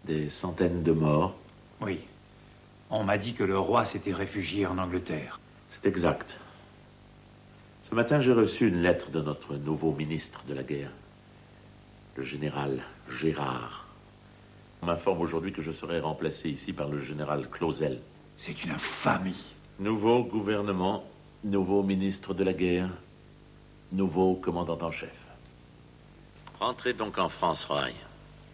des 0.06 0.30
centaines 0.30 0.84
de 0.84 0.92
morts, 0.92 1.36
oui. 1.82 2.00
On 2.90 3.04
m'a 3.04 3.18
dit 3.18 3.34
que 3.34 3.44
le 3.44 3.58
roi 3.58 3.86
s'était 3.86 4.14
réfugié 4.14 4.66
en 4.66 4.78
Angleterre. 4.78 5.40
C'est 5.70 5.88
exact. 5.88 6.38
Ce 7.90 7.96
matin, 7.96 8.20
j'ai 8.20 8.34
reçu 8.34 8.68
une 8.68 8.82
lettre 8.82 9.12
de 9.12 9.22
notre 9.22 9.56
nouveau 9.56 9.94
ministre 9.94 10.44
de 10.48 10.54
la 10.54 10.64
guerre, 10.64 10.92
le 12.16 12.24
général 12.24 12.84
Gérard. 13.10 13.88
On 14.82 14.88
m'informe 14.88 15.22
aujourd'hui 15.22 15.52
que 15.52 15.62
je 15.62 15.72
serai 15.72 16.00
remplacé 16.00 16.50
ici 16.50 16.74
par 16.74 16.90
le 16.90 17.00
général 17.00 17.50
Clausel. 17.50 18.00
C'est 18.38 18.64
une 18.64 18.72
infamie. 18.72 19.44
Nouveau 19.80 20.24
gouvernement, 20.24 21.04
nouveau 21.44 21.84
ministre 21.84 22.34
de 22.34 22.44
la 22.44 22.54
guerre, 22.54 22.90
nouveau 23.92 24.36
commandant 24.36 24.78
en 24.82 24.92
chef. 24.92 25.16
Rentrez 26.60 26.94
donc 26.94 27.18
en 27.18 27.30
France, 27.30 27.66
Roy. 27.66 27.90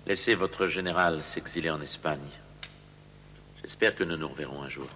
Laissez 0.08 0.34
votre 0.34 0.68
général 0.68 1.24
s'exiler 1.24 1.70
en 1.70 1.82
Espagne. 1.82 2.20
J'espère 3.62 3.96
que 3.96 4.04
nous 4.04 4.18
nous 4.18 4.28
reverrons 4.28 4.64
un 4.64 4.70
jour. 4.70 4.88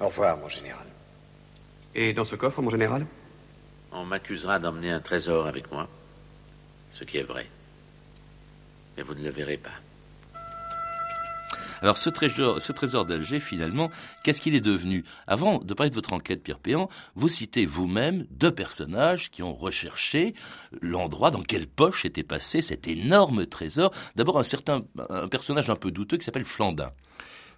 Au 0.00 0.08
revoir, 0.08 0.36
mon 0.36 0.48
général. 0.48 0.86
Et 1.94 2.12
dans 2.12 2.24
ce 2.24 2.36
coffre, 2.36 2.60
mon 2.60 2.70
général? 2.70 3.06
On 3.92 4.04
m'accusera 4.04 4.58
d'emmener 4.58 4.90
un 4.90 5.00
trésor 5.00 5.46
avec 5.46 5.70
moi. 5.72 5.88
Ce 6.90 7.04
qui 7.04 7.16
est 7.16 7.22
vrai. 7.22 7.46
Mais 8.96 9.02
vous 9.02 9.14
ne 9.14 9.24
le 9.24 9.30
verrez 9.30 9.56
pas. 9.56 9.70
Alors 11.84 11.98
ce 11.98 12.08
trésor, 12.08 12.62
ce 12.62 12.72
trésor 12.72 13.04
d'Alger, 13.04 13.40
finalement, 13.40 13.90
qu'est-ce 14.22 14.40
qu'il 14.40 14.54
est 14.54 14.62
devenu? 14.62 15.04
Avant 15.26 15.58
de 15.58 15.74
parler 15.74 15.90
de 15.90 15.94
votre 15.94 16.14
enquête, 16.14 16.42
Pierre 16.42 16.58
Péan, 16.58 16.88
vous 17.14 17.28
citez 17.28 17.66
vous-même 17.66 18.24
deux 18.30 18.52
personnages 18.52 19.30
qui 19.30 19.42
ont 19.42 19.54
recherché 19.54 20.32
l'endroit 20.80 21.30
dans 21.30 21.42
quelle 21.42 21.66
poche 21.66 22.06
était 22.06 22.22
passé 22.22 22.62
cet 22.62 22.88
énorme 22.88 23.44
trésor. 23.44 23.92
D'abord 24.16 24.38
un 24.38 24.44
certain 24.44 24.86
un 25.10 25.28
personnage 25.28 25.68
un 25.68 25.76
peu 25.76 25.90
douteux 25.90 26.16
qui 26.16 26.24
s'appelle 26.24 26.46
Flandin. 26.46 26.90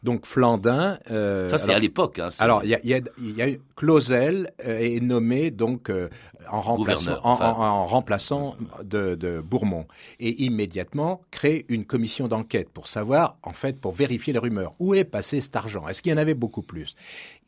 Donc 0.02 0.26
Flandin. 0.26 0.98
Euh, 1.10 1.50
ça 1.50 1.58
c'est 1.58 1.72
à 1.72 1.78
l'époque. 1.78 2.18
Hein, 2.18 2.28
alors 2.38 2.64
il 2.64 2.70
y 2.70 2.74
a, 2.74 2.80
y, 2.84 2.94
a, 2.94 3.00
y 3.18 3.42
a 3.42 3.56
Clausel 3.76 4.52
euh, 4.66 4.78
est 4.78 5.00
nommé 5.00 5.50
donc 5.50 5.90
euh, 5.90 6.08
en 6.50 6.60
remplaçant, 6.60 7.18
en, 7.24 7.86
remplaçant 7.86 8.56
de, 8.82 9.14
de, 9.14 9.40
Bourmont 9.40 9.86
et 10.20 10.44
immédiatement 10.44 11.22
crée 11.30 11.64
une 11.68 11.84
commission 11.84 12.28
d'enquête 12.28 12.70
pour 12.70 12.88
savoir 12.88 13.36
en 13.42 13.52
fait 13.52 13.80
pour 13.80 13.92
vérifier 13.92 14.32
les 14.32 14.38
rumeurs 14.38 14.74
où 14.78 14.94
est 14.94 15.04
passé 15.04 15.40
cet 15.40 15.56
argent? 15.56 15.88
Est-ce 15.88 16.02
qu'il 16.02 16.12
y 16.12 16.14
en 16.14 16.18
avait 16.18 16.34
beaucoup 16.34 16.62
plus? 16.62 16.94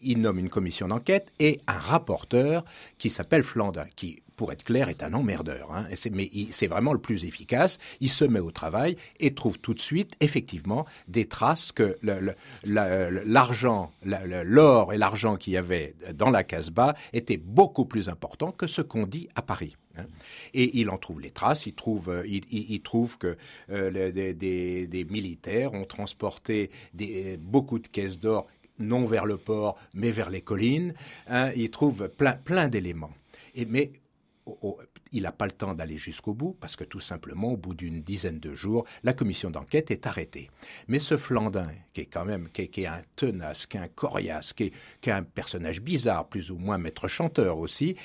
Il 0.00 0.20
nomme 0.20 0.38
une 0.38 0.50
commission 0.50 0.88
d'enquête 0.88 1.32
et 1.38 1.60
un 1.66 1.78
rapporteur 1.78 2.64
qui 2.98 3.10
s'appelle 3.10 3.42
Flandin 3.42 3.86
qui 3.96 4.22
pour 4.38 4.52
être 4.52 4.62
clair, 4.62 4.88
est 4.88 5.02
un 5.02 5.12
emmerdeur. 5.12 5.72
Hein, 5.74 5.86
mais 6.12 6.30
c'est 6.52 6.68
vraiment 6.68 6.94
le 6.94 7.00
plus 7.00 7.24
efficace. 7.24 7.78
Il 8.00 8.08
se 8.08 8.24
met 8.24 8.38
au 8.38 8.52
travail 8.52 8.96
et 9.18 9.34
trouve 9.34 9.58
tout 9.58 9.74
de 9.74 9.80
suite, 9.80 10.14
effectivement, 10.20 10.86
des 11.08 11.26
traces 11.26 11.72
que 11.72 11.98
l'argent, 12.64 13.90
l'or 14.04 14.92
et 14.92 14.98
l'argent 14.98 15.36
qu'il 15.36 15.54
y 15.54 15.56
avait 15.56 15.94
dans 16.14 16.30
la 16.30 16.44
Casbah 16.44 16.94
étaient 17.12 17.36
beaucoup 17.36 17.84
plus 17.84 18.08
importants 18.08 18.52
que 18.52 18.68
ce 18.68 18.80
qu'on 18.80 19.06
dit 19.06 19.28
à 19.34 19.42
Paris. 19.42 19.76
Hein. 19.96 20.06
Et 20.54 20.78
il 20.78 20.88
en 20.88 20.98
trouve 20.98 21.20
les 21.20 21.32
traces. 21.32 21.66
Il 21.66 21.74
trouve, 21.74 22.08
euh, 22.08 22.22
il, 22.26 22.80
trouve 22.82 23.18
que 23.18 23.36
euh, 23.70 24.12
des, 24.12 25.06
militaires 25.10 25.74
ont 25.74 25.84
transporté 25.84 26.70
beaucoup 27.40 27.80
de 27.80 27.88
caisses 27.88 28.20
d'or 28.20 28.46
non 28.78 29.06
vers 29.06 29.26
le 29.26 29.36
port, 29.36 29.76
mais 29.92 30.12
vers 30.12 30.30
les 30.30 30.42
collines. 30.42 30.94
Hein. 31.26 31.50
Il 31.56 31.70
trouve 31.70 32.08
plein, 32.08 32.34
plein 32.34 32.68
d'éléments. 32.68 33.10
Mais 33.66 33.90
il 35.12 35.22
n'a 35.22 35.32
pas 35.32 35.46
le 35.46 35.52
temps 35.52 35.74
d'aller 35.74 35.98
jusqu'au 35.98 36.34
bout, 36.34 36.56
parce 36.60 36.76
que 36.76 36.84
tout 36.84 37.00
simplement, 37.00 37.52
au 37.52 37.56
bout 37.56 37.74
d'une 37.74 38.02
dizaine 38.02 38.38
de 38.38 38.54
jours, 38.54 38.84
la 39.02 39.12
commission 39.12 39.50
d'enquête 39.50 39.90
est 39.90 40.06
arrêtée. 40.06 40.50
Mais 40.86 41.00
ce 41.00 41.16
Flandin, 41.16 41.68
qui 41.92 42.02
est 42.02 42.06
quand 42.06 42.24
même 42.24 42.48
qui 42.50 42.62
est, 42.62 42.86
un 42.86 43.02
tenace, 43.16 43.66
qui 43.66 43.76
est 43.76 43.80
un 43.80 43.88
coriace, 43.88 44.52
qui 44.52 44.72
est, 45.04 45.10
un 45.10 45.22
personnage 45.22 45.80
bizarre, 45.80 46.28
plus 46.28 46.50
ou 46.50 46.58
moins 46.58 46.78
maître 46.78 47.08
chanteur 47.08 47.58
aussi, 47.58 47.96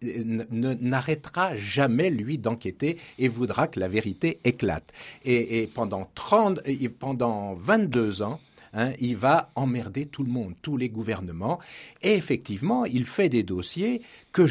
n'arrêtera 0.00 1.56
jamais, 1.56 2.10
lui, 2.10 2.38
d'enquêter 2.38 2.98
et 3.18 3.28
voudra 3.28 3.66
que 3.68 3.80
la 3.80 3.88
vérité 3.88 4.40
éclate. 4.44 4.92
Et, 5.24 5.62
et 5.62 5.66
pendant, 5.66 6.08
30, 6.14 6.60
pendant 6.98 7.54
22 7.54 8.22
ans, 8.22 8.40
Hein, 8.74 8.92
il 8.98 9.16
va 9.16 9.50
emmerder 9.54 10.06
tout 10.06 10.24
le 10.24 10.30
monde, 10.30 10.54
tous 10.60 10.76
les 10.76 10.88
gouvernements. 10.88 11.60
Et 12.02 12.14
effectivement, 12.14 12.84
il 12.84 13.06
fait 13.06 13.28
des 13.28 13.42
dossiers 13.42 14.02
que 14.32 14.44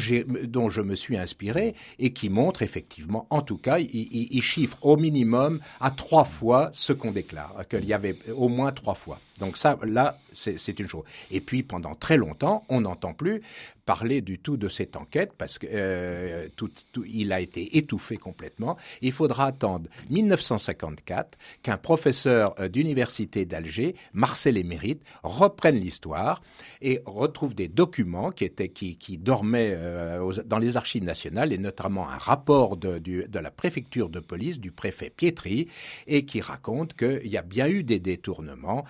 dont 0.46 0.70
je 0.70 0.80
me 0.80 0.96
suis 0.96 1.16
inspiré 1.16 1.74
et 1.98 2.12
qui 2.12 2.30
montrent 2.30 2.62
effectivement, 2.62 3.26
en 3.30 3.42
tout 3.42 3.58
cas, 3.58 3.78
il, 3.78 4.42
chiffre 4.42 4.78
au 4.82 4.96
minimum 4.96 5.60
à 5.80 5.90
trois 5.90 6.24
fois 6.24 6.70
ce 6.72 6.92
qu'on 6.92 7.12
déclare, 7.12 7.66
qu'il 7.68 7.84
y 7.84 7.92
avait 7.92 8.16
au 8.34 8.48
moins 8.48 8.72
trois 8.72 8.94
fois. 8.94 9.20
Donc 9.40 9.56
ça, 9.56 9.78
là, 9.82 10.18
c'est 10.32 10.78
une 10.78 10.88
chose. 10.88 11.04
Et 11.30 11.40
puis 11.40 11.62
pendant 11.62 11.94
très 11.94 12.16
longtemps, 12.16 12.64
on 12.68 12.82
n'entend 12.82 13.12
plus 13.12 13.42
parler 13.84 14.20
du 14.20 14.38
tout 14.38 14.56
de 14.56 14.68
cette 14.68 14.96
enquête 14.96 15.32
parce 15.36 15.58
que 15.58 15.66
euh, 15.70 16.48
a 17.30 17.40
été 17.40 17.76
étouffé 17.76 18.16
complètement. 18.16 18.76
Il 19.02 19.12
faudra 19.12 19.46
attendre 19.46 19.88
1954 20.10 21.36
qu'un 21.62 21.76
professeur 21.76 22.54
euh, 22.60 22.68
d'université 22.68 23.44
d'Alger, 23.44 23.94
Marcel 24.14 24.56
Émérite, 24.56 25.02
reprenne 25.22 25.76
l'histoire 25.76 26.42
et 26.80 27.00
retrouve 27.04 27.54
des 27.54 27.68
documents 27.68 28.30
qui 28.30 28.44
étaient 28.44 28.68
qui, 28.68 28.96
qui 28.96 29.18
dormaient 29.18 29.74
euh, 29.76 30.32
dans 30.46 30.58
les 30.58 30.76
archives 30.76 31.04
nationales 31.04 31.52
et 31.52 31.58
notamment 31.58 32.08
un 32.08 32.16
rapport 32.16 32.76
de, 32.76 32.98
de 32.98 33.38
la 33.38 33.50
préfecture 33.50 34.08
de 34.08 34.20
police 34.20 34.58
du 34.58 34.70
préfet 34.70 35.10
Pietri 35.10 35.68
et 36.06 36.24
qui 36.24 36.40
raconte 36.40 36.94
qu'il 36.94 37.26
y 37.26 37.36
a 37.36 37.42
bien 37.42 37.68
eu 37.68 37.82
des 37.82 37.98
détournements 37.98 38.84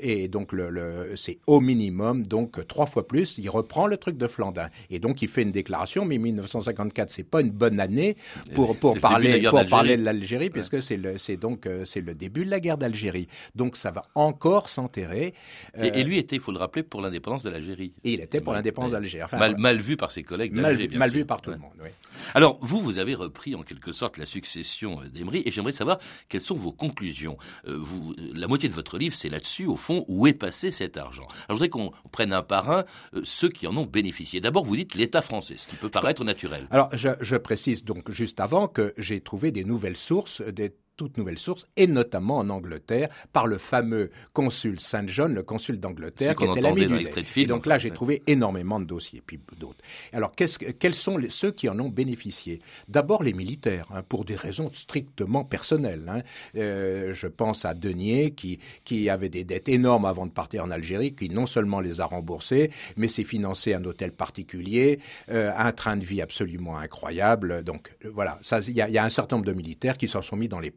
et 0.00 0.28
donc 0.28 0.52
le, 0.52 1.12
c'est 1.16 1.38
au 1.46 1.60
minimum 1.60 2.26
donc 2.26 2.66
trois 2.66 2.86
fois 2.86 3.06
plus. 3.06 3.38
Il 3.38 3.48
reprend 3.50 3.86
le 3.86 3.96
truc 3.96 4.16
de 4.16 4.26
Flandin. 4.26 4.68
Et 4.90 4.98
donc, 4.98 5.22
il 5.22 5.28
fait 5.28 5.42
une 5.42 5.52
déclaration, 5.52 6.04
mais 6.04 6.18
1954, 6.18 7.10
c'est 7.10 7.22
pas 7.22 7.40
une 7.40 7.50
bonne 7.50 7.80
année 7.80 8.16
pour, 8.54 8.76
pour 8.76 8.98
parler, 8.98 9.40
de 9.40 9.48
pour 9.48 9.64
parler 9.66 9.96
de 9.96 10.02
l'Algérie, 10.04 10.50
puisque 10.50 10.82
c'est 10.82 10.96
le, 10.96 11.18
c'est 11.18 11.36
donc, 11.36 11.66
euh, 11.66 11.84
c'est 11.84 12.00
le 12.00 12.14
début 12.14 12.44
de 12.44 12.50
la 12.50 12.60
guerre 12.60 12.78
d'Algérie. 12.78 13.28
Donc, 13.54 13.76
ça 13.76 13.90
va 13.90 14.04
encore 14.14 14.41
s'enterrer. 14.68 15.34
Et, 15.76 16.00
euh, 16.00 16.02
lui 16.02 16.18
était, 16.18 16.36
il 16.36 16.42
faut 16.42 16.52
le 16.52 16.58
rappeler, 16.58 16.82
pour 16.82 17.00
l'indépendance 17.00 17.42
de 17.42 17.50
l'Algérie. 17.50 17.94
Et 18.04 18.12
il 18.12 18.20
était 18.20 18.40
pour 18.40 18.52
l'indépendance 18.52 18.92
d'Algérie. 18.92 19.24
Enfin, 19.24 19.38
mal, 19.38 19.56
mal, 19.58 19.78
vu 19.78 19.96
par 19.96 20.10
ses 20.10 20.22
collègues 20.22 20.52
Mal, 20.52 20.88
mal 20.94 21.10
vu 21.10 21.24
par 21.24 21.40
tout 21.40 21.50
le 21.50 21.58
monde, 21.58 21.72
oui. 21.82 21.88
Alors, 22.34 22.58
vous, 22.60 22.80
vous 22.80 22.98
avez 22.98 23.14
repris 23.14 23.54
en 23.54 23.62
quelque 23.62 23.92
sorte 23.92 24.16
la 24.16 24.26
succession 24.26 25.00
d'Emery, 25.12 25.42
et 25.44 25.50
j'aimerais 25.50 25.72
savoir 25.72 25.98
quelles 26.28 26.42
sont 26.42 26.54
vos 26.54 26.72
conclusions. 26.72 27.36
Euh, 27.66 27.78
vous, 27.80 28.14
la 28.34 28.46
moitié 28.46 28.68
de 28.68 28.74
votre 28.74 28.98
livre, 28.98 29.14
c'est 29.14 29.28
là-dessus, 29.28 29.66
au 29.66 29.76
fond, 29.76 30.04
où 30.08 30.26
est 30.26 30.34
passé 30.34 30.70
cet 30.70 30.96
argent. 30.96 31.24
Alors, 31.24 31.46
je 31.48 31.52
voudrais 31.54 31.68
qu'on 31.68 31.92
prenne 32.10 32.32
un 32.32 32.42
par 32.42 32.70
un 32.70 32.84
ceux 33.24 33.48
qui 33.48 33.66
en 33.66 33.76
ont 33.76 33.86
bénéficié. 33.86 34.40
D'abord, 34.40 34.64
vous 34.64 34.76
dites 34.76 34.94
l'État 34.94 35.22
français, 35.22 35.56
ce 35.56 35.66
qui 35.66 35.76
peut 35.76 35.88
paraître 35.88 36.24
naturel. 36.24 36.66
Alors, 36.70 36.88
je, 36.92 37.10
je, 37.20 37.36
précise 37.36 37.84
donc 37.84 38.10
juste 38.10 38.40
avant 38.40 38.68
que 38.68 38.94
j'ai 38.98 39.20
trouvé 39.20 39.50
des 39.50 39.64
nouvelles 39.64 39.96
sources, 39.96 40.42
des 40.42 40.74
toute 41.02 41.18
nouvelle 41.18 41.38
source, 41.38 41.66
et 41.76 41.86
notamment 41.86 42.38
en 42.38 42.48
Angleterre, 42.48 43.08
par 43.32 43.46
le 43.46 43.58
fameux 43.58 44.10
consul 44.32 44.78
Saint 44.78 45.06
John, 45.06 45.34
le 45.34 45.42
consul 45.42 45.80
d'Angleterre, 45.80 46.36
qui 46.36 46.44
était 46.44 46.60
l'ami 46.60 46.86
du 46.86 47.06
Et 47.36 47.46
donc 47.46 47.66
là, 47.66 47.78
j'ai 47.78 47.90
trouvé 47.90 48.22
énormément 48.26 48.78
de 48.78 48.84
dossiers, 48.84 49.22
puis 49.24 49.40
d'autres. 49.58 49.80
Alors, 50.12 50.32
quels 50.36 50.94
sont 50.94 51.18
ceux 51.28 51.50
qui 51.50 51.68
en 51.68 51.78
ont 51.80 51.88
bénéficié? 51.88 52.60
D'abord 52.88 53.22
les 53.22 53.32
militaires, 53.32 53.86
hein, 53.92 54.02
pour 54.08 54.24
des 54.24 54.36
raisons 54.36 54.70
strictement 54.74 55.44
personnelles. 55.44 56.08
Hein. 56.08 56.22
Euh, 56.56 57.14
je 57.14 57.26
pense 57.26 57.64
à 57.64 57.74
Denier, 57.74 58.30
qui, 58.30 58.60
qui 58.84 59.10
avait 59.10 59.28
des 59.28 59.44
dettes 59.44 59.68
énormes 59.68 60.04
avant 60.04 60.26
de 60.26 60.32
partir 60.32 60.64
en 60.64 60.70
Algérie, 60.70 61.14
qui 61.14 61.28
non 61.28 61.46
seulement 61.46 61.80
les 61.80 62.00
a 62.00 62.06
remboursées, 62.06 62.70
mais 62.96 63.08
s'est 63.08 63.24
financé 63.24 63.74
un 63.74 63.84
hôtel 63.84 64.12
particulier, 64.12 65.00
euh, 65.30 65.50
un 65.56 65.72
train 65.72 65.96
de 65.96 66.04
vie 66.04 66.22
absolument 66.22 66.78
incroyable. 66.78 67.64
Donc 67.64 67.92
euh, 68.04 68.10
voilà, 68.14 68.38
il 68.68 68.70
y, 68.70 68.92
y, 68.92 68.98
a 68.98 69.04
un 69.04 69.10
certain 69.10 69.36
nombre 69.36 69.46
de 69.46 69.52
militaires 69.52 69.98
qui 69.98 70.08
s'en 70.08 70.22
sont 70.22 70.36
mis 70.36 70.48
dans 70.48 70.60
les 70.60 70.70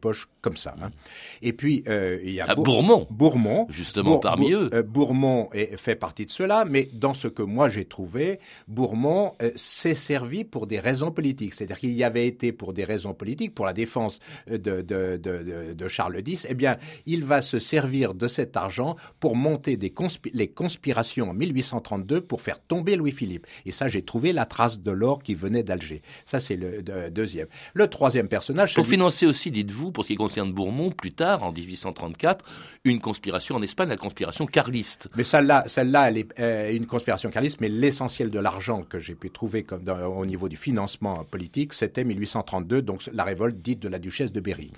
comme 0.46 0.56
ça. 0.56 0.76
Hein. 0.80 0.90
Et 1.42 1.52
puis 1.52 1.82
euh, 1.88 2.20
il 2.22 2.30
y 2.30 2.40
a 2.40 2.46
ah, 2.48 2.54
Bourmont. 2.54 3.08
Bourmont, 3.10 3.66
justement 3.68 4.18
parmi 4.18 4.52
eux. 4.52 4.70
Euh, 4.72 4.84
Bourmont 4.84 5.48
est, 5.52 5.76
fait 5.76 5.96
partie 5.96 6.24
de 6.24 6.30
cela, 6.30 6.64
mais 6.64 6.88
dans 6.92 7.14
ce 7.14 7.26
que 7.26 7.42
moi 7.42 7.68
j'ai 7.68 7.84
trouvé, 7.84 8.38
Bourmont 8.68 9.32
euh, 9.42 9.50
s'est 9.56 9.96
servi 9.96 10.44
pour 10.44 10.68
des 10.68 10.78
raisons 10.78 11.10
politiques. 11.10 11.54
C'est-à-dire 11.54 11.80
qu'il 11.80 11.94
y 11.94 12.04
avait 12.04 12.28
été 12.28 12.52
pour 12.52 12.72
des 12.72 12.84
raisons 12.84 13.12
politiques, 13.12 13.56
pour 13.56 13.66
la 13.66 13.72
défense 13.72 14.20
de, 14.48 14.56
de, 14.56 15.16
de, 15.16 15.74
de, 15.74 15.88
Charles 15.88 16.22
X. 16.24 16.46
Eh 16.48 16.54
bien, 16.54 16.76
il 17.06 17.24
va 17.24 17.42
se 17.42 17.58
servir 17.58 18.14
de 18.14 18.28
cet 18.28 18.56
argent 18.56 18.94
pour 19.18 19.34
monter 19.34 19.76
des 19.76 19.92
les 20.32 20.48
conspirations 20.48 21.30
en 21.30 21.34
1832 21.34 22.20
pour 22.20 22.40
faire 22.40 22.60
tomber 22.60 22.94
Louis-Philippe. 22.94 23.48
Et 23.64 23.72
ça, 23.72 23.88
j'ai 23.88 24.02
trouvé 24.02 24.32
la 24.32 24.44
trace 24.44 24.78
de 24.78 24.90
l'or 24.92 25.24
qui 25.24 25.34
venait 25.34 25.64
d'Alger. 25.64 26.02
Ça, 26.24 26.38
c'est 26.38 26.56
le 26.56 26.82
deuxième. 27.10 27.48
Le 27.74 27.88
troisième 27.88 28.28
personnage. 28.28 28.74
Pour 28.74 28.86
financer 28.86 29.26
aussi, 29.26 29.50
dites-vous, 29.50 29.90
pour 29.96 30.04
ce 30.04 30.08
qui 30.08 30.16
concerne 30.16 30.52
Bourmont, 30.52 30.90
plus 30.90 31.12
tard, 31.12 31.42
en 31.42 31.52
1834, 31.52 32.44
une 32.84 33.00
conspiration 33.00 33.54
en 33.56 33.62
Espagne, 33.62 33.88
la 33.88 33.96
conspiration 33.96 34.44
carliste. 34.44 35.08
Mais 35.16 35.24
celle-là, 35.24 35.64
celle-là, 35.68 36.10
elle 36.10 36.18
est 36.18 36.38
euh, 36.38 36.70
une 36.76 36.84
conspiration 36.84 37.30
carliste, 37.30 37.62
mais 37.62 37.70
l'essentiel 37.70 38.28
de 38.28 38.38
l'argent 38.38 38.82
que 38.82 38.98
j'ai 38.98 39.14
pu 39.14 39.30
trouver 39.30 39.64
au 40.14 40.26
niveau 40.26 40.50
du 40.50 40.58
financement 40.58 41.24
politique, 41.24 41.72
c'était 41.72 42.04
1832, 42.04 42.82
donc 42.82 43.08
la 43.10 43.24
révolte 43.24 43.56
dite 43.62 43.80
de 43.80 43.88
la 43.88 43.98
duchesse 43.98 44.32
de 44.32 44.40
Berry. 44.40 44.70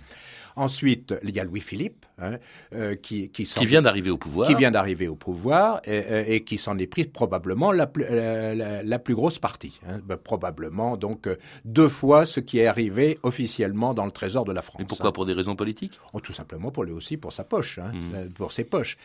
Ensuite, 0.58 1.14
il 1.22 1.30
y 1.30 1.38
a 1.38 1.44
Louis-Philippe, 1.44 2.04
hein, 2.18 2.38
euh, 2.74 2.96
qui, 2.96 3.30
qui, 3.30 3.44
qui, 3.44 3.64
vient 3.64 3.80
d'arriver 3.80 4.10
au 4.10 4.18
pouvoir. 4.18 4.48
Qui 4.48 4.56
vient 4.56 4.72
d'arriver 4.72 5.06
au 5.06 5.14
pouvoir 5.14 5.80
et, 5.84 6.02
euh, 6.10 6.24
et 6.26 6.42
qui 6.42 6.58
s'en 6.58 6.76
est 6.78 6.88
pris 6.88 7.04
probablement 7.04 7.70
la, 7.70 7.86
plus, 7.86 8.04
la, 8.10 8.82
la, 8.82 8.98
plus 8.98 9.14
grosse 9.14 9.38
partie. 9.38 9.78
Hein, 9.88 10.00
ben, 10.04 10.16
probablement, 10.16 10.96
donc, 10.96 11.28
euh, 11.28 11.36
deux 11.64 11.88
fois 11.88 12.26
ce 12.26 12.40
qui 12.40 12.58
est 12.58 12.66
arrivé 12.66 13.20
officiellement 13.22 13.94
dans 13.94 14.04
le 14.04 14.10
trésor 14.10 14.44
de 14.44 14.50
la 14.50 14.62
France. 14.62 14.82
Et 14.82 14.84
pourquoi? 14.84 15.10
hein. 15.10 15.12
Pour 15.12 15.26
des 15.26 15.32
raisons 15.32 15.54
politiques? 15.54 16.00
Oh, 16.12 16.18
Tout 16.18 16.32
simplement 16.32 16.72
pour 16.72 16.82
lui 16.82 16.92
aussi, 16.92 17.16
pour 17.16 17.32
sa 17.32 17.44
poche, 17.44 17.78
mmh. 17.78 18.30
pour 18.34 18.50
ses 18.50 18.64
poches. 18.64 18.96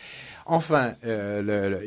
Enfin, 0.48 0.96
il 1.04 1.84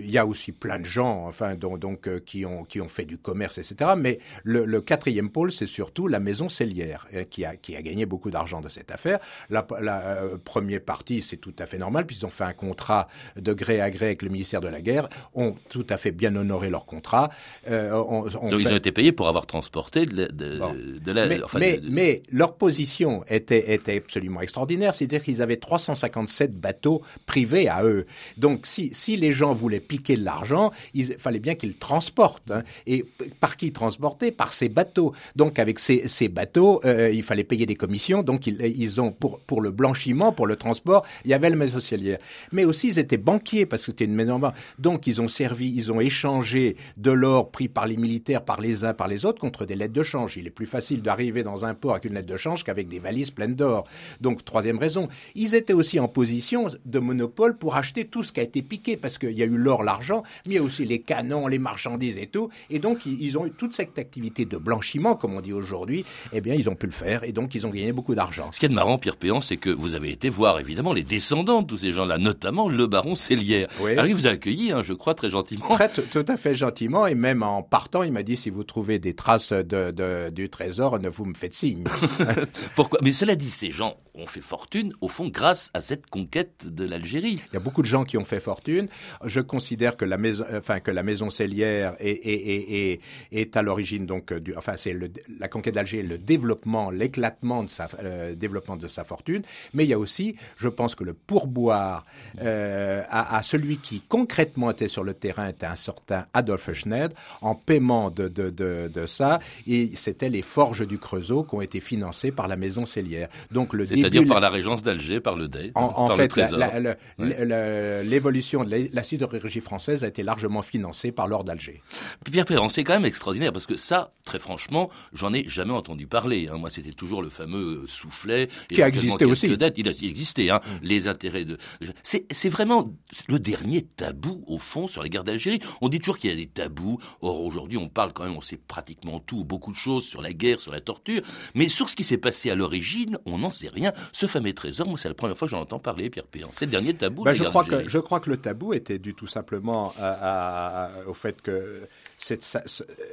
y 0.00 0.18
a 0.18 0.26
aussi 0.26 0.52
plein 0.52 0.78
de 0.80 0.84
gens, 0.84 1.24
enfin, 1.26 1.54
donc, 1.54 1.78
donc 1.78 2.24
qui, 2.26 2.44
ont, 2.44 2.64
qui 2.64 2.82
ont 2.82 2.88
fait 2.90 3.06
du 3.06 3.16
commerce, 3.16 3.56
etc. 3.56 3.92
Mais 3.96 4.18
le, 4.44 4.66
le 4.66 4.82
quatrième 4.82 5.30
pôle, 5.30 5.50
c'est 5.50 5.66
surtout 5.66 6.08
la 6.08 6.20
maison 6.20 6.50
cellière, 6.50 7.06
qui 7.30 7.46
a, 7.46 7.56
qui 7.56 7.74
a 7.74 7.80
gagné 7.80 8.04
beaucoup 8.04 8.30
d'argent 8.30 8.49
de 8.60 8.68
cette 8.68 8.90
affaire. 8.90 9.20
La, 9.48 9.64
euh, 9.80 10.36
première 10.44 10.80
partie, 10.80 11.22
c'est 11.22 11.36
tout 11.36 11.54
à 11.60 11.66
fait 11.66 11.78
normal, 11.78 12.06
puisqu'ils 12.06 12.26
ont 12.26 12.30
fait 12.30 12.44
un 12.44 12.52
contrat 12.52 13.06
de 13.36 13.52
gré 13.52 13.80
à 13.80 13.90
gré 13.90 14.06
avec 14.06 14.22
le 14.22 14.30
ministère 14.30 14.60
de 14.60 14.68
la 14.68 14.80
Guerre, 14.80 15.08
ont 15.34 15.54
tout 15.68 15.86
à 15.88 15.96
fait 15.96 16.10
bien 16.10 16.34
honoré 16.34 16.70
leur 16.70 16.86
contrat. 16.86 17.30
Euh, 17.70 17.90
Donc 17.90 18.60
ils 18.60 18.72
ont 18.72 18.76
été 18.76 18.90
payés 18.90 19.12
pour 19.12 19.28
avoir 19.28 19.46
transporté 19.46 20.06
de, 20.06 20.26
de, 20.26 21.12
la... 21.12 21.26
Mais, 21.58 21.80
mais, 21.88 22.22
leur 22.32 22.54
position 22.54 23.24
était, 23.28 23.74
était 23.74 23.98
absolument 23.98 24.40
extraordinaire, 24.40 24.94
c'est-à-dire 24.94 25.22
qu'ils 25.22 25.42
avaient 25.42 25.56
357 25.56 26.58
bateaux 26.58 27.02
privés 27.26 27.68
à 27.68 27.84
eux. 27.84 28.06
Donc 28.36 28.66
si, 28.66 28.90
si 28.92 29.16
les 29.16 29.32
gens 29.32 29.54
voulaient 29.54 29.80
piquer 29.80 30.16
de 30.16 30.24
l'argent, 30.24 30.72
il 30.94 31.16
fallait 31.18 31.38
bien 31.38 31.54
qu'ils 31.54 31.74
transportent. 31.74 32.50
Hein. 32.50 32.62
Et 32.86 33.04
par 33.40 33.56
qui 33.56 33.72
transporter? 33.72 34.30
Par 34.30 34.52
ces 34.52 34.68
bateaux. 34.68 35.12
Donc 35.36 35.58
avec 35.58 35.78
ces, 35.78 36.08
ces 36.08 36.28
bateaux, 36.28 36.80
euh, 36.84 37.10
il 37.12 37.22
fallait 37.22 37.44
payer 37.44 37.66
des 37.66 37.76
commissions. 37.76 38.22
Donc 38.30 38.46
ils, 38.46 39.00
ont 39.00 39.10
pour, 39.10 39.60
le 39.60 39.72
blanchiment, 39.72 40.30
pour 40.30 40.46
le 40.46 40.54
transport, 40.54 41.04
il 41.24 41.32
y 41.32 41.34
avait 41.34 41.50
le 41.50 41.56
maison 41.56 41.80
cellière. 41.80 42.18
Mais 42.52 42.64
aussi 42.64 42.86
ils 42.86 43.00
étaient 43.00 43.16
banquiers 43.16 43.66
parce 43.66 43.82
que 43.82 43.86
c'était 43.86 44.04
une 44.04 44.14
maison 44.14 44.38
banque. 44.38 44.54
Donc 44.78 45.08
ils 45.08 45.20
ont 45.20 45.26
servi, 45.26 45.74
ils 45.74 45.90
ont 45.90 46.00
échangé 46.00 46.76
de 46.96 47.10
l'or 47.10 47.50
pris 47.50 47.66
par 47.66 47.88
les 47.88 47.96
militaires, 47.96 48.44
par 48.44 48.60
les 48.60 48.84
uns, 48.84 48.94
par 48.94 49.08
les 49.08 49.24
autres 49.24 49.40
contre 49.40 49.66
des 49.66 49.74
lettres 49.74 49.94
de 49.94 50.04
change. 50.04 50.36
Il 50.36 50.46
est 50.46 50.50
plus 50.50 50.66
facile 50.66 51.02
d'arriver 51.02 51.42
dans 51.42 51.64
un 51.64 51.74
port 51.74 51.90
avec 51.90 52.04
une 52.04 52.14
lettre 52.14 52.28
de 52.28 52.36
change 52.36 52.62
qu'avec 52.62 52.86
des 52.86 53.00
valises 53.00 53.32
pleines 53.32 53.56
d'or. 53.56 53.84
Donc 54.20 54.44
troisième 54.44 54.78
raison, 54.78 55.08
ils 55.34 55.56
étaient 55.56 55.72
aussi 55.72 55.98
en 55.98 56.06
position 56.06 56.68
de 56.84 56.98
monopole 57.00 57.58
pour 57.58 57.74
acheter 57.74 58.04
tout 58.04 58.22
ce 58.22 58.30
qui 58.30 58.38
a 58.38 58.44
été 58.44 58.62
piqué 58.62 58.96
parce 58.96 59.18
qu'il 59.18 59.32
y 59.32 59.42
a 59.42 59.46
eu 59.46 59.56
l'or, 59.56 59.82
l'argent, 59.82 60.22
mais 60.46 60.52
il 60.52 60.54
y 60.54 60.58
a 60.58 60.62
aussi 60.62 60.84
les 60.84 61.00
canons, 61.00 61.48
les 61.48 61.58
marchandises 61.58 62.16
et 62.16 62.28
tout. 62.28 62.48
Et 62.70 62.78
donc 62.78 63.06
ils, 63.06 63.36
ont 63.36 63.44
eu 63.46 63.50
toute 63.50 63.74
cette 63.74 63.98
activité 63.98 64.44
de 64.44 64.56
blanchiment, 64.56 65.16
comme 65.16 65.34
on 65.34 65.40
dit 65.40 65.52
aujourd'hui. 65.52 66.04
Eh 66.32 66.40
bien, 66.40 66.54
ils 66.54 66.68
ont 66.68 66.76
pu 66.76 66.86
le 66.86 66.92
faire 66.92 67.24
et 67.24 67.32
donc 67.32 67.56
ils 67.56 67.66
ont 67.66 67.70
gagné 67.70 67.90
beaucoup 67.90 68.14
d'argent 68.14 68.19
d'argent. 68.20 68.50
Ce 68.52 68.60
qui 68.60 68.66
est 68.66 68.68
marrant, 68.68 68.98
Pierre 68.98 69.16
Péan, 69.16 69.40
c'est 69.40 69.56
que 69.56 69.70
vous 69.70 69.94
avez 69.94 70.10
été 70.10 70.28
voir 70.28 70.60
évidemment 70.60 70.92
les 70.92 71.02
descendants 71.02 71.62
de 71.62 71.66
tous 71.66 71.78
ces 71.78 71.92
gens-là, 71.92 72.18
notamment 72.18 72.68
le 72.68 72.86
baron 72.86 73.14
Célière. 73.14 73.66
Oui. 73.80 73.92
Alors 73.92 74.06
il 74.06 74.14
vous 74.14 74.26
a 74.26 74.30
accueilli, 74.30 74.72
hein, 74.72 74.82
je 74.84 74.92
crois, 74.92 75.14
très 75.14 75.30
gentiment. 75.30 75.68
Très, 75.70 75.88
tout, 75.88 76.24
à 76.28 76.36
fait 76.36 76.54
gentiment, 76.54 77.06
et 77.06 77.14
même 77.14 77.42
en 77.42 77.62
partant, 77.62 78.02
il 78.02 78.12
m'a 78.12 78.22
dit 78.22 78.36
si 78.36 78.50
vous 78.50 78.62
trouvez 78.64 78.98
des 78.98 79.14
traces 79.14 79.52
de, 79.52 79.90
de- 79.90 80.28
du 80.30 80.50
trésor, 80.50 80.98
ne 81.00 81.08
vous 81.08 81.24
me 81.24 81.34
faites 81.34 81.54
signe. 81.54 81.84
Pourquoi? 82.74 82.98
Mais 83.02 83.12
cela 83.12 83.34
dit, 83.36 83.50
ces 83.50 83.70
gens 83.70 83.96
ont 84.14 84.26
fait 84.26 84.40
fortune, 84.42 84.92
au 85.00 85.08
fond, 85.08 85.28
grâce 85.28 85.70
à 85.72 85.80
cette 85.80 86.06
conquête 86.10 86.66
de 86.66 86.84
l'Algérie. 86.84 87.40
Il 87.50 87.54
y 87.54 87.56
a 87.56 87.60
beaucoup 87.60 87.80
de 87.82 87.86
gens 87.86 88.04
qui 88.04 88.18
ont 88.18 88.24
fait 88.24 88.40
fortune. 88.40 88.88
Je 89.24 89.40
considère 89.40 89.96
que 89.96 90.04
la 90.04 90.18
maison, 90.18 90.44
enfin 90.54 90.80
que 90.80 90.90
la 90.90 91.02
maison 91.02 91.30
Cellière 91.30 91.94
est, 92.00 92.10
est, 92.10 92.92
est, 92.92 93.00
est, 93.32 93.56
à 93.56 93.62
l'origine 93.62 94.04
donc 94.06 94.32
du, 94.34 94.54
enfin 94.56 94.74
c'est 94.76 94.92
le, 94.92 95.10
la 95.38 95.48
conquête 95.48 95.74
d'Alger, 95.74 96.02
le 96.02 96.18
développement, 96.18 96.90
l'éclatement 96.90 97.62
de 97.62 97.70
sa 97.70 97.88
euh, 98.10 98.34
développement 98.34 98.76
de 98.76 98.88
sa 98.88 99.04
fortune. 99.04 99.42
Mais 99.74 99.84
il 99.84 99.88
y 99.88 99.92
a 99.94 99.98
aussi, 99.98 100.36
je 100.56 100.68
pense 100.68 100.94
que 100.94 101.04
le 101.04 101.14
pourboire 101.14 102.04
euh, 102.42 103.02
à, 103.08 103.36
à 103.36 103.42
celui 103.42 103.76
qui 103.78 104.02
concrètement 104.08 104.70
était 104.70 104.88
sur 104.88 105.04
le 105.04 105.14
terrain 105.14 105.48
était 105.48 105.66
un 105.66 105.76
certain 105.76 106.26
Adolphe 106.34 106.72
Schneid 106.72 107.12
en 107.40 107.54
paiement 107.54 108.10
de, 108.10 108.28
de, 108.28 108.50
de, 108.50 108.90
de 108.92 109.06
ça. 109.06 109.38
Et 109.66 109.90
c'était 109.94 110.28
les 110.28 110.42
forges 110.42 110.86
du 110.86 110.98
Creusot 110.98 111.44
qui 111.44 111.54
ont 111.54 111.60
été 111.62 111.80
financées 111.80 112.32
par 112.32 112.48
la 112.48 112.56
maison 112.56 112.86
Cellière. 112.86 113.28
Donc 113.50 113.72
le 113.72 113.84
C'est-à-dire 113.84 114.26
par 114.26 114.40
la 114.40 114.50
régence 114.50 114.82
d'Alger, 114.82 115.20
par 115.20 115.36
le 115.36 115.48
Dey, 115.48 115.72
en, 115.74 115.88
par 116.08 116.16
le 116.16 116.22
fait, 116.22 116.28
trésor. 116.28 116.58
le- 116.58 116.94
Ouais. 117.18 117.44
le- 117.44 118.02
l'évolution 118.08 118.64
de 118.64 118.88
la, 118.92 119.02
sidérurgie 119.02 119.60
française 119.60 120.04
a 120.04 120.08
été 120.08 120.22
largement 120.22 120.62
financée 120.62 121.12
par 121.12 121.28
l'or 121.28 121.44
d'Alger. 121.44 121.82
Pierre 122.30 122.44
Perrin, 122.44 122.68
c'est 122.68 122.84
quand 122.84 122.94
même 122.94 123.04
extraordinaire 123.04 123.52
parce 123.52 123.66
que 123.66 123.76
ça, 123.76 124.12
très 124.30 124.38
franchement, 124.38 124.90
j'en 125.12 125.32
ai 125.34 125.44
jamais 125.48 125.72
entendu 125.72 126.06
parler. 126.06 126.48
hein. 126.48 126.56
Moi, 126.56 126.70
c'était 126.70 126.92
toujours 126.92 127.20
le 127.20 127.30
fameux 127.30 127.82
euh, 127.82 127.86
soufflet. 127.88 128.48
Qui 128.68 128.80
a 128.80 128.86
existé 128.86 129.24
aussi. 129.24 129.48
Mm. 129.48 129.56
Il, 129.76 129.88
a, 129.88 129.92
il 130.00 130.08
existait, 130.08 130.50
hein, 130.50 130.60
les 130.82 131.08
intérêts 131.08 131.44
de. 131.44 131.58
C'est 132.04 132.48
vraiment 132.48 132.92
le 133.28 133.38
dernier 133.40 133.82
tabou 133.82 134.44
au 134.46 134.58
fond 134.58 134.86
sur 134.86 135.02
les 135.02 135.10
guerres 135.10 135.24
d'Algérie. 135.24 135.58
On 135.80 135.88
dit 135.88 135.98
toujours 135.98 136.16
qu'il 136.18 136.30
y 136.30 136.32
a 136.32 136.36
des 136.36 136.46
tabous. 136.46 136.98
Or 137.22 137.42
aujourd'hui, 137.42 137.76
on 137.76 137.88
parle 137.88 138.12
quand 138.12 138.22
même, 138.24 138.36
on 138.36 138.40
sait 138.40 138.56
pratiquement 138.56 139.18
tout, 139.18 139.44
beaucoup 139.44 139.72
de 139.72 139.76
choses 139.76 140.04
sur 140.06 140.22
la 140.22 140.32
guerre, 140.32 140.60
sur 140.60 140.70
la 140.70 140.80
torture, 140.80 141.22
mais 141.56 141.68
sur 141.68 141.88
ce 141.88 141.96
qui 141.96 142.04
s'est 142.04 142.18
passé 142.18 142.50
à 142.50 142.54
l'origine, 142.54 143.18
on 143.26 143.38
n'en 143.38 143.50
sait 143.50 143.68
rien. 143.68 143.92
Ce 144.12 144.26
fameux 144.26 144.52
trésor, 144.52 144.86
moi, 144.86 144.96
c'est 144.96 145.08
la 145.08 145.14
première 145.14 145.36
fois 145.36 145.48
que 145.48 145.50
j'en 145.50 145.60
entends 145.62 145.80
parler, 145.80 146.08
Pierre 146.08 146.26
Perrin. 146.26 146.50
C'est 146.52 146.66
le 146.66 146.70
dernier 146.70 146.94
tabou. 146.94 147.24
Ben, 147.24 147.32
des 147.32 147.38
je, 147.38 147.44
crois 147.44 147.64
que, 147.64 147.88
je 147.88 147.98
crois 147.98 148.20
que 148.20 148.30
le 148.30 148.36
tabou 148.36 148.74
était 148.74 148.98
dû 149.00 149.14
tout 149.14 149.26
simplement 149.26 149.92
à- 149.98 150.06
à- 150.12 150.84
à- 150.84 151.04
au 151.08 151.14
fait 151.14 151.42
que 151.42 151.88
ça- 152.22 152.60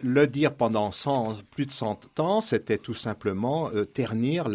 le 0.04 0.28
dire 0.28 0.54
pendant 0.54 0.92
100, 0.92 1.38
plus 1.52 1.66
de 1.66 1.72
100 1.72 2.20
ans, 2.20 2.42
c'était 2.42 2.78
tout 2.78 2.94
simplement 2.94 3.70
euh, 3.74 3.86
ternir 3.86 4.48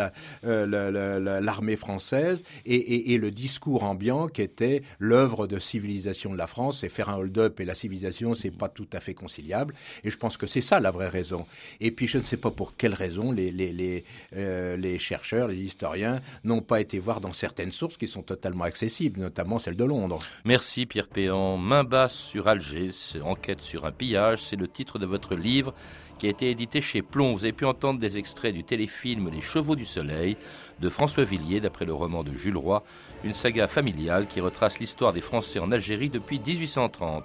euh, 0.44 0.66
la- 0.66 0.90
la- 0.90 1.18
la- 1.18 1.40
l'armée 1.40 1.76
française 1.76 2.44
et, 2.66 2.74
et- 2.74 3.12
et 3.14 3.18
le 3.18 3.30
discours 3.30 3.84
ambiant 3.84 4.28
qui 4.28 4.42
était 4.42 4.82
l'œuvre 4.98 5.46
de 5.46 5.58
civilisation 5.58 6.32
de 6.32 6.36
la 6.38 6.46
France. 6.46 6.84
Et 6.84 6.88
faire 6.88 7.08
un 7.08 7.16
hold-up 7.16 7.60
et 7.60 7.64
la 7.64 7.74
civilisation, 7.74 8.34
c'est 8.34 8.50
pas 8.50 8.68
tout 8.68 8.86
à 8.92 9.00
fait 9.00 9.14
conciliable. 9.14 9.74
Et 10.04 10.10
je 10.10 10.18
pense 10.18 10.36
que 10.36 10.46
c'est 10.46 10.60
ça 10.60 10.80
la 10.80 10.90
vraie 10.90 11.08
raison. 11.08 11.46
Et 11.80 11.90
puis 11.90 12.06
je 12.06 12.18
ne 12.18 12.24
sais 12.24 12.36
pas 12.36 12.50
pour 12.50 12.76
quelle 12.76 12.94
raison 12.94 13.32
les, 13.32 13.50
les, 13.50 13.72
les, 13.72 14.04
euh, 14.36 14.76
les 14.76 14.98
chercheurs, 14.98 15.48
les 15.48 15.56
historiens 15.56 16.20
n'ont 16.44 16.60
pas 16.62 16.80
été 16.80 16.98
voir 16.98 17.20
dans 17.20 17.32
certaines 17.32 17.72
sources 17.72 17.96
qui 17.96 18.06
sont 18.08 18.22
totalement 18.22 18.64
accessibles, 18.64 19.20
notamment 19.20 19.58
celle 19.58 19.76
de 19.76 19.84
Londres. 19.84 20.18
Merci 20.44 20.86
Pierre 20.86 21.08
Péan. 21.08 21.56
Main 21.56 21.84
basse 21.84 22.14
sur 22.14 22.48
Alger, 22.48 22.90
enquête 23.24 23.60
sur 23.62 23.84
un 23.86 23.92
pillage, 23.92 24.41
c'est 24.42 24.56
le 24.56 24.68
titre 24.68 24.98
de 24.98 25.06
votre 25.06 25.34
livre 25.34 25.74
qui 26.18 26.26
a 26.26 26.30
été 26.30 26.50
édité 26.50 26.80
chez 26.80 27.02
Plomb. 27.02 27.32
Vous 27.32 27.44
avez 27.44 27.52
pu 27.52 27.64
entendre 27.64 28.00
des 28.00 28.18
extraits 28.18 28.54
du 28.54 28.64
téléfilm 28.64 29.30
Les 29.30 29.40
Chevaux 29.40 29.76
du 29.76 29.84
Soleil 29.84 30.36
de 30.80 30.88
François 30.88 31.24
Villiers 31.24 31.60
d'après 31.60 31.84
le 31.84 31.94
roman 31.94 32.22
de 32.22 32.34
Jules 32.34 32.56
Roy, 32.56 32.82
une 33.24 33.34
saga 33.34 33.68
familiale 33.68 34.26
qui 34.26 34.40
retrace 34.40 34.78
l'histoire 34.78 35.12
des 35.12 35.20
Français 35.20 35.58
en 35.58 35.72
Algérie 35.72 36.10
depuis 36.10 36.38
1830. 36.38 37.24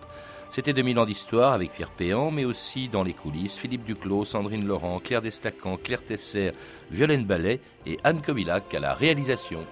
C'était 0.49 0.73
2000 0.73 0.99
ans 0.99 1.06
d'histoire 1.06 1.53
avec 1.53 1.73
Pierre 1.73 1.91
Péan, 1.91 2.32
mais 2.32 2.45
aussi 2.45 2.88
dans 2.88 3.03
les 3.03 3.13
coulisses, 3.13 3.58
Philippe 3.58 3.84
Duclos, 3.84 4.25
Sandrine 4.25 4.65
Laurent, 4.65 4.99
Claire 4.99 5.21
Destacan, 5.21 5.77
Claire 5.77 6.03
Tesser, 6.03 6.51
Violaine 6.89 7.25
Ballet 7.25 7.60
et 7.86 7.99
Anne 8.03 8.21
Comilac 8.21 8.73
à 8.73 8.80
la 8.80 8.93
réalisation. 8.93 9.65